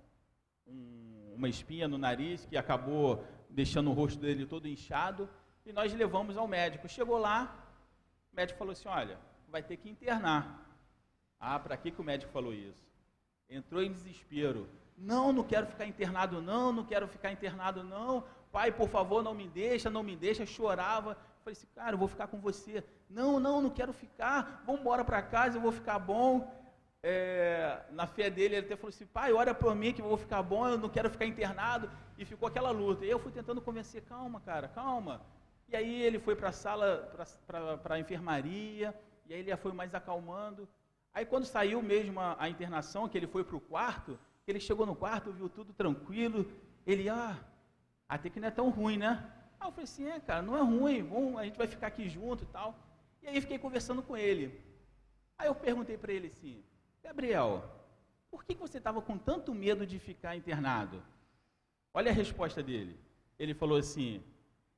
um, 0.68 1.34
uma 1.36 1.50
espinha 1.50 1.88
no 1.88 1.98
nariz 1.98 2.46
que 2.46 2.58
acabou 2.58 3.26
deixando 3.50 3.90
o 3.90 3.94
rosto 3.94 4.20
dele 4.20 4.46
todo 4.46 4.68
inchado. 4.68 5.30
E 5.66 5.74
nós 5.74 5.94
levamos 5.94 6.38
ao 6.38 6.48
médico. 6.48 6.88
Chegou 6.88 7.18
lá, 7.18 7.56
o 8.32 8.36
médico 8.36 8.60
falou 8.60 8.74
assim: 8.74 8.88
Olha, 8.88 9.18
vai 9.48 9.64
ter 9.64 9.78
que 9.78 9.90
internar. 9.90 10.62
Ah, 11.40 11.60
para 11.60 11.78
que, 11.78 11.92
que 11.92 12.02
o 12.02 12.04
médico 12.04 12.32
falou 12.32 12.54
isso? 12.54 12.86
Entrou 13.50 13.82
em 13.82 13.92
desespero. 13.92 14.68
Não, 14.98 15.34
não 15.34 15.44
quero 15.44 15.68
ficar 15.68 15.86
internado, 15.86 16.42
não, 16.42 16.72
não 16.72 16.86
quero 16.86 17.08
ficar 17.08 17.32
internado, 17.32 17.84
não. 17.84 18.24
Pai, 18.56 18.72
por 18.72 18.88
favor, 18.88 19.22
não 19.22 19.34
me 19.42 19.48
deixa, 19.50 19.90
não 19.90 20.04
me 20.10 20.16
deixa. 20.16 20.46
Chorava. 20.46 21.18
Falei 21.44 21.58
assim, 21.58 21.68
cara, 21.76 21.94
eu 21.96 21.98
vou 22.04 22.08
ficar 22.08 22.28
com 22.28 22.40
você. 22.40 22.84
Não, 23.10 23.32
não, 23.46 23.60
não 23.60 23.70
quero 23.70 23.92
ficar. 23.92 24.64
Vamos 24.66 24.80
embora 24.82 25.04
para 25.04 25.22
casa, 25.22 25.58
eu 25.58 25.62
vou 25.62 25.74
ficar 25.74 26.00
bom 26.00 26.30
é, 27.08 27.82
na 27.92 28.08
fé 28.08 28.30
dele, 28.30 28.56
ele 28.56 28.66
até 28.66 28.76
falou 28.76 28.90
assim, 28.90 29.06
pai, 29.06 29.32
ora 29.32 29.54
por 29.54 29.76
mim 29.76 29.94
que 29.94 30.02
eu 30.02 30.08
vou 30.08 30.18
ficar 30.18 30.42
bom, 30.42 30.68
eu 30.68 30.78
não 30.78 30.90
quero 30.90 31.10
ficar 31.10 31.26
internado, 31.26 31.88
e 32.18 32.24
ficou 32.24 32.48
aquela 32.48 32.72
luta. 32.72 33.06
E 33.06 33.10
eu 33.10 33.20
fui 33.20 33.32
tentando 33.32 33.62
convencer, 33.62 34.02
calma, 34.04 34.40
cara, 34.40 34.70
calma. 34.70 35.22
E 35.68 35.76
aí 35.76 36.02
ele 36.02 36.18
foi 36.18 36.36
para 36.36 36.50
a 36.50 36.54
sala, 36.54 36.88
para 37.84 37.96
a 37.96 38.00
enfermaria, 38.00 38.96
E 39.28 39.34
aí 39.34 39.40
ele 39.42 39.56
foi 39.58 39.74
mais 39.74 39.94
acalmando. 39.94 40.68
Aí 41.14 41.26
quando 41.26 41.46
saiu 41.46 41.82
mesmo 41.82 42.22
a, 42.22 42.38
a 42.40 42.50
internação, 42.50 43.10
que 43.10 43.18
ele 43.18 43.28
foi 43.28 43.44
para 43.44 43.58
o 43.58 43.62
quarto, 43.62 44.18
ele 44.48 44.62
chegou 44.62 44.86
no 44.86 44.96
quarto, 44.96 45.32
viu 45.34 45.50
tudo 45.50 45.74
tranquilo. 45.74 46.50
Ele, 46.88 47.10
ah, 47.10 47.38
até 48.08 48.30
que 48.30 48.40
não 48.40 48.48
é 48.48 48.52
tão 48.52 48.70
ruim, 48.70 48.98
né? 48.98 49.32
Aí 49.60 49.68
eu 49.68 49.72
falei 49.72 49.84
assim, 49.84 50.08
é, 50.08 50.20
cara, 50.20 50.42
não 50.42 50.58
é 50.58 50.62
ruim, 50.62 51.04
bom, 51.04 51.38
a 51.38 51.44
gente 51.44 51.58
vai 51.58 51.68
ficar 51.68 51.88
aqui 51.88 52.08
junto 52.08 52.44
e 52.44 52.48
tal. 52.48 52.78
E 53.22 53.28
aí 53.28 53.42
fiquei 53.42 53.58
conversando 53.58 54.02
com 54.04 54.16
ele. 54.16 54.62
Aí 55.38 55.48
eu 55.48 55.56
perguntei 55.56 55.98
para 55.98 56.14
ele 56.14 56.28
assim, 56.28 56.64
Gabriel, 57.04 57.64
por 58.30 58.44
que 58.44 58.54
você 58.54 58.78
estava 58.78 59.02
com 59.02 59.18
tanto 59.18 59.54
medo 59.54 59.86
de 59.86 59.98
ficar 59.98 60.36
internado? 60.36 61.02
Olha 61.94 62.12
a 62.12 62.14
resposta 62.14 62.62
dele. 62.62 63.00
Ele 63.40 63.54
falou 63.54 63.78
assim: 63.78 64.22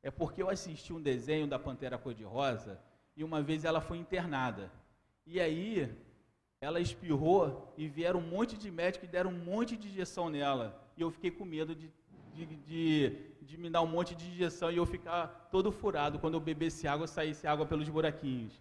é 0.03 0.11
porque 0.11 0.41
eu 0.41 0.49
assisti 0.49 0.93
um 0.93 1.01
desenho 1.01 1.47
da 1.47 1.57
Pantera 1.57 1.97
Cor-de-Rosa 1.97 2.79
e 3.15 3.23
uma 3.23 3.41
vez 3.41 3.65
ela 3.65 3.81
foi 3.81 3.97
internada. 3.97 4.71
E 5.25 5.39
aí 5.39 5.93
ela 6.61 6.79
espirrou 6.79 7.73
e 7.77 7.87
vieram 7.87 8.19
um 8.19 8.29
monte 8.29 8.57
de 8.57 8.69
médicos 8.69 9.07
e 9.07 9.11
deram 9.11 9.31
um 9.31 9.43
monte 9.43 9.75
de 9.75 9.87
injeção 9.87 10.29
nela. 10.29 10.79
E 10.95 11.01
eu 11.01 11.09
fiquei 11.11 11.31
com 11.31 11.45
medo 11.45 11.75
de, 11.75 11.91
de, 12.37 12.45
de, 12.69 12.87
de 13.41 13.57
me 13.57 13.69
dar 13.69 13.81
um 13.81 13.91
monte 13.95 14.13
de 14.19 14.25
injeção 14.33 14.69
e 14.71 14.77
eu 14.77 14.85
ficar 14.85 15.21
todo 15.51 15.71
furado 15.71 16.19
quando 16.19 16.35
eu 16.35 16.39
bebesse 16.39 16.87
água, 16.87 17.07
saísse 17.07 17.47
água 17.47 17.65
pelos 17.65 17.89
buraquinhos. 17.89 18.53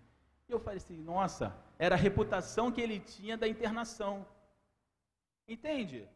E 0.49 0.53
eu 0.53 0.61
falei 0.61 0.79
assim, 0.79 0.99
nossa, 1.13 1.47
era 1.79 1.95
a 1.95 2.05
reputação 2.07 2.73
que 2.73 2.81
ele 2.81 2.99
tinha 3.01 3.37
da 3.37 3.49
internação. 3.55 4.15
Entende? 5.55 6.09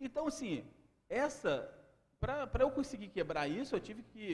Então, 0.00 0.26
assim, 0.26 0.64
essa, 1.08 1.52
para 2.18 2.64
eu 2.66 2.70
conseguir 2.70 3.08
quebrar 3.08 3.46
isso, 3.48 3.74
eu 3.74 3.80
tive 3.88 4.02
que 4.02 4.24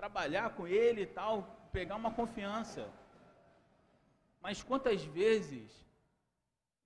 trabalhar 0.00 0.50
com 0.56 0.66
ele 0.68 1.02
e 1.02 1.06
tal, 1.06 1.34
pegar 1.72 1.96
uma 1.96 2.12
confiança. 2.20 2.82
Mas 4.40 4.62
quantas 4.62 5.02
vezes 5.20 5.86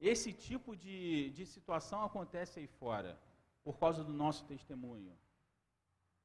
esse 0.00 0.32
tipo 0.32 0.74
de, 0.74 1.30
de 1.30 1.44
situação 1.44 2.02
acontece 2.04 2.60
aí 2.60 2.66
fora, 2.66 3.18
por 3.64 3.78
causa 3.78 4.02
do 4.02 4.12
nosso 4.12 4.44
testemunho? 4.44 5.16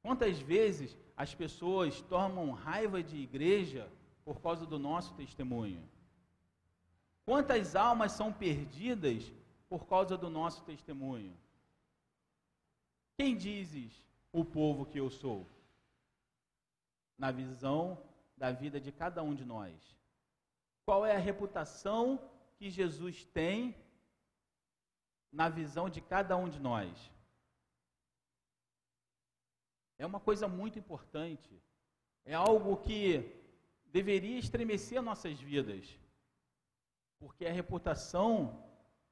Quantas 0.02 0.40
vezes 0.40 0.96
as 1.18 1.34
pessoas 1.34 2.02
tomam 2.02 2.52
raiva 2.52 3.02
de 3.02 3.18
igreja 3.18 3.92
por 4.24 4.40
causa 4.40 4.66
do 4.66 4.78
nosso 4.78 5.14
testemunho? 5.16 5.84
Quantas 7.26 7.76
almas 7.76 8.12
são 8.12 8.32
perdidas 8.32 9.34
por 9.68 9.88
causa 9.88 10.16
do 10.16 10.30
nosso 10.30 10.64
testemunho? 10.64 11.36
Quem 13.18 13.36
dizes 13.36 14.04
o 14.32 14.46
povo 14.46 14.86
que 14.86 15.00
eu 15.00 15.10
sou? 15.10 15.48
Na 17.18 17.32
visão 17.32 17.98
da 18.38 18.52
vida 18.52 18.80
de 18.80 18.92
cada 18.92 19.24
um 19.24 19.34
de 19.34 19.46
nós. 19.46 19.74
Qual 20.86 21.06
é 21.06 21.16
a 21.16 21.20
reputação 21.20 22.20
que 22.58 22.70
Jesus 22.70 23.26
tem 23.26 23.76
na 25.32 25.50
visão 25.50 25.90
de 25.90 26.00
cada 26.00 26.38
um 26.38 26.48
de 26.48 26.60
nós? 26.60 27.12
É 29.98 30.06
uma 30.06 30.20
coisa 30.20 30.48
muito 30.48 30.78
importante. 30.78 31.50
É 32.26 32.34
algo 32.34 32.78
que 32.78 33.32
deveria 33.86 34.38
estremecer 34.40 35.02
nossas 35.02 35.40
vidas. 35.40 35.98
Porque 37.20 37.46
é 37.46 37.50
a 37.50 37.54
reputação 37.54 38.64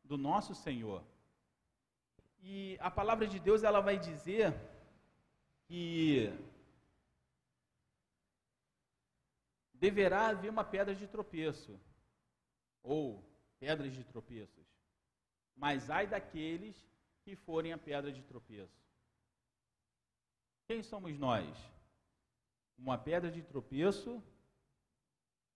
do 0.04 0.18
nosso 0.18 0.54
Senhor. 0.54 1.04
E 2.42 2.78
a 2.82 2.92
palavra 2.92 3.26
de 3.26 3.40
Deus 3.40 3.64
ela 3.64 3.80
vai 3.80 3.98
dizer 3.98 4.54
que 5.66 6.30
deverá 9.74 10.28
haver 10.28 10.50
uma 10.50 10.64
pedra 10.64 10.94
de 10.94 11.08
tropeço 11.08 11.80
ou 12.82 13.24
pedras 13.60 13.94
de 13.94 14.04
tropeços. 14.04 14.68
Mas 15.56 15.90
ai 15.90 16.06
daqueles 16.08 16.76
que 17.24 17.36
forem 17.36 17.72
a 17.72 17.78
pedra 17.78 18.12
de 18.12 18.22
tropeço. 18.24 18.84
Quem 20.68 20.82
somos 20.82 21.18
nós? 21.18 21.48
Uma 22.78 22.98
pedra 22.98 23.32
de 23.32 23.42
tropeço 23.42 24.22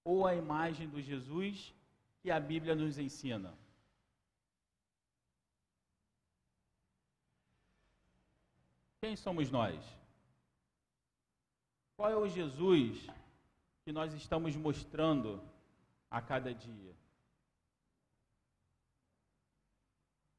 ou 0.04 0.26
a 0.26 0.36
imagem 0.36 0.88
do 0.88 1.02
Jesus 1.02 1.74
que 2.22 2.32
a 2.32 2.40
Bíblia 2.40 2.76
nos 2.76 2.98
ensina? 2.98 3.58
Quem 9.02 9.16
somos 9.16 9.50
nós? 9.52 9.84
Qual 11.96 12.12
é 12.12 12.16
o 12.16 12.28
Jesus 12.28 13.08
que 13.84 13.92
nós 13.92 14.14
estamos 14.14 14.56
mostrando 14.56 15.42
a 16.12 16.22
cada 16.22 16.54
dia? 16.54 16.96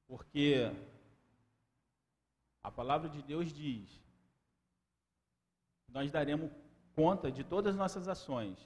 Porque 0.07 0.73
a 2.63 2.71
palavra 2.71 3.09
de 3.09 3.23
Deus 3.23 3.53
diz: 3.53 3.89
nós 5.89 6.11
daremos 6.11 6.51
conta 6.95 7.31
de 7.31 7.43
todas 7.45 7.75
as 7.75 7.79
nossas 7.79 8.09
ações, 8.09 8.59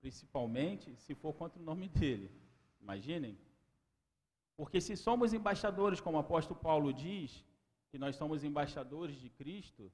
principalmente 0.00 0.94
se 0.96 1.14
for 1.14 1.32
contra 1.32 1.60
o 1.60 1.64
nome 1.64 1.88
dele. 1.88 2.30
Imaginem? 2.80 3.36
Porque 4.56 4.80
se 4.80 4.96
somos 4.96 5.32
embaixadores, 5.32 6.00
como 6.00 6.16
o 6.16 6.20
apóstolo 6.20 6.58
Paulo 6.58 6.92
diz, 6.92 7.44
que 7.90 7.98
nós 7.98 8.16
somos 8.16 8.42
embaixadores 8.42 9.16
de 9.20 9.28
Cristo, 9.30 9.92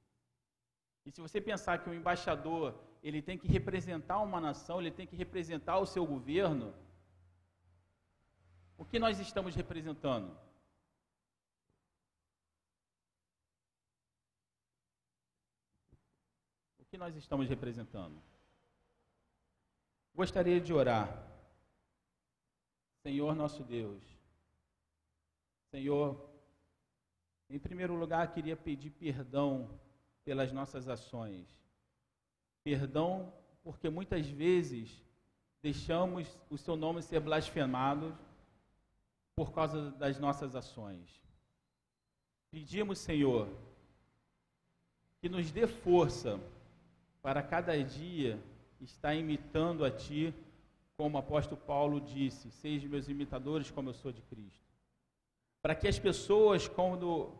e 1.04 1.10
se 1.10 1.20
você 1.20 1.40
pensar 1.40 1.82
que 1.82 1.90
o 1.90 1.94
embaixador, 1.94 2.74
ele 3.02 3.20
tem 3.20 3.36
que 3.36 3.48
representar 3.48 4.20
uma 4.20 4.40
nação, 4.40 4.80
ele 4.80 4.90
tem 4.90 5.06
que 5.06 5.16
representar 5.16 5.78
o 5.78 5.86
seu 5.86 6.06
governo, 6.06 6.72
o 8.78 8.84
que 8.84 8.98
nós 8.98 9.18
estamos 9.18 9.54
representando? 9.54 10.36
O 16.78 16.84
que 16.84 16.91
nós 17.02 17.16
estamos 17.16 17.48
representando? 17.48 18.16
Gostaria 20.14 20.60
de 20.60 20.72
orar. 20.72 21.08
Senhor 23.02 23.34
nosso 23.34 23.64
Deus, 23.64 24.00
Senhor, 25.72 26.30
em 27.50 27.58
primeiro 27.58 27.96
lugar, 27.96 28.32
queria 28.32 28.56
pedir 28.56 28.90
perdão 28.90 29.68
pelas 30.24 30.52
nossas 30.52 30.88
ações. 30.88 31.48
Perdão 32.62 33.32
porque 33.64 33.90
muitas 33.90 34.28
vezes 34.28 35.02
deixamos 35.60 36.38
o 36.48 36.56
seu 36.56 36.76
nome 36.76 37.02
ser 37.02 37.18
blasfemado 37.18 38.16
por 39.34 39.50
causa 39.50 39.90
das 39.90 40.20
nossas 40.20 40.54
ações. 40.54 41.20
Pedimos, 42.52 43.00
Senhor, 43.00 43.48
que 45.20 45.28
nos 45.28 45.50
dê 45.50 45.66
força 45.66 46.38
para 47.22 47.42
cada 47.42 47.82
dia 47.82 48.42
estar 48.80 49.14
imitando 49.14 49.84
a 49.84 49.90
Ti, 49.90 50.34
como 50.96 51.16
o 51.16 51.20
apóstolo 51.20 51.60
Paulo 51.60 52.00
disse: 52.00 52.50
Sejam 52.50 52.90
meus 52.90 53.08
imitadores, 53.08 53.70
como 53.70 53.90
eu 53.90 53.94
sou 53.94 54.12
de 54.12 54.20
Cristo. 54.22 54.60
Para 55.62 55.74
que 55.76 55.86
as 55.86 55.98
pessoas, 55.98 56.66
quando 56.66 57.32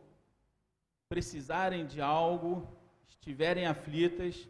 precisarem 1.09 1.85
de 1.85 2.01
algo, 2.01 2.67
estiverem 3.09 3.67
aflitas, 3.67 4.49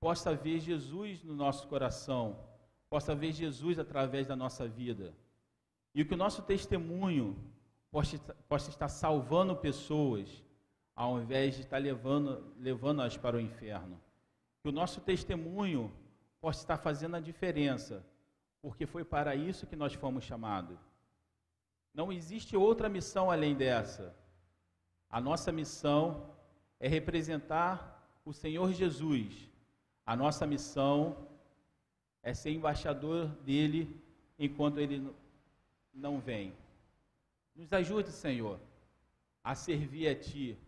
possa 0.00 0.34
ver 0.34 0.60
Jesus 0.60 1.22
no 1.22 1.34
nosso 1.34 1.66
coração, 1.68 2.38
possa 2.90 3.14
ver 3.14 3.32
Jesus 3.32 3.78
através 3.78 4.26
da 4.26 4.36
nossa 4.36 4.66
vida. 4.68 5.14
E 5.94 6.04
que 6.04 6.14
o 6.14 6.16
nosso 6.16 6.42
testemunho 6.42 7.36
possa, 7.90 8.18
possa 8.48 8.68
estar 8.70 8.88
salvando 8.88 9.54
pessoas, 9.56 10.42
ao 10.96 11.20
invés 11.20 11.54
de 11.54 11.62
estar 11.62 11.78
levando, 11.78 12.52
levando-as 12.58 13.16
para 13.16 13.36
o 13.36 13.40
inferno. 13.40 14.00
Que 14.64 14.70
o 14.70 14.72
nosso 14.72 15.02
testemunho 15.02 15.92
possa 16.40 16.62
estar 16.62 16.78
fazendo 16.78 17.16
a 17.16 17.20
diferença, 17.20 18.02
porque 18.62 18.86
foi 18.86 19.04
para 19.04 19.36
isso 19.36 19.66
que 19.66 19.76
nós 19.76 19.92
fomos 19.92 20.24
chamados. 20.24 20.78
Não 21.92 22.10
existe 22.10 22.56
outra 22.56 22.88
missão 22.88 23.30
além 23.30 23.54
dessa. 23.54 24.16
A 25.10 25.20
nossa 25.20 25.52
missão 25.52 26.34
é 26.80 26.88
representar 26.88 27.76
o 28.24 28.32
Senhor 28.32 28.72
Jesus. 28.72 29.50
A 30.06 30.16
nossa 30.16 30.46
missão 30.46 31.28
é 32.22 32.32
ser 32.32 32.52
embaixador 32.52 33.26
dele 33.44 34.02
enquanto 34.38 34.80
ele 34.80 35.14
não 35.92 36.18
vem. 36.18 36.56
Nos 37.54 37.70
ajude, 37.70 38.10
Senhor, 38.10 38.58
a 39.42 39.54
servir 39.54 40.08
a 40.08 40.18
Ti 40.18 40.58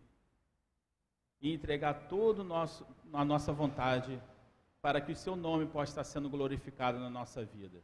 e 1.41 1.51
entregar 1.51 2.07
todo 2.07 2.43
nosso, 2.43 2.85
a 3.13 3.25
nossa 3.25 3.51
vontade 3.51 4.21
para 4.81 5.01
que 5.01 5.11
o 5.11 5.15
Seu 5.15 5.35
nome 5.35 5.65
possa 5.65 5.91
estar 5.91 6.03
sendo 6.03 6.29
glorificado 6.29 6.99
na 6.99 7.09
nossa 7.09 7.43
vida. 7.43 7.81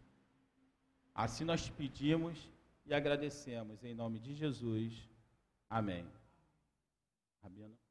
Assim 1.13 1.43
nós 1.43 1.69
pedimos 1.69 2.49
e 2.85 2.93
agradecemos 2.93 3.83
em 3.83 3.93
nome 3.93 4.19
de 4.19 4.33
Jesus. 4.33 5.09
Amém. 5.69 6.05
Fabiana. 7.41 7.82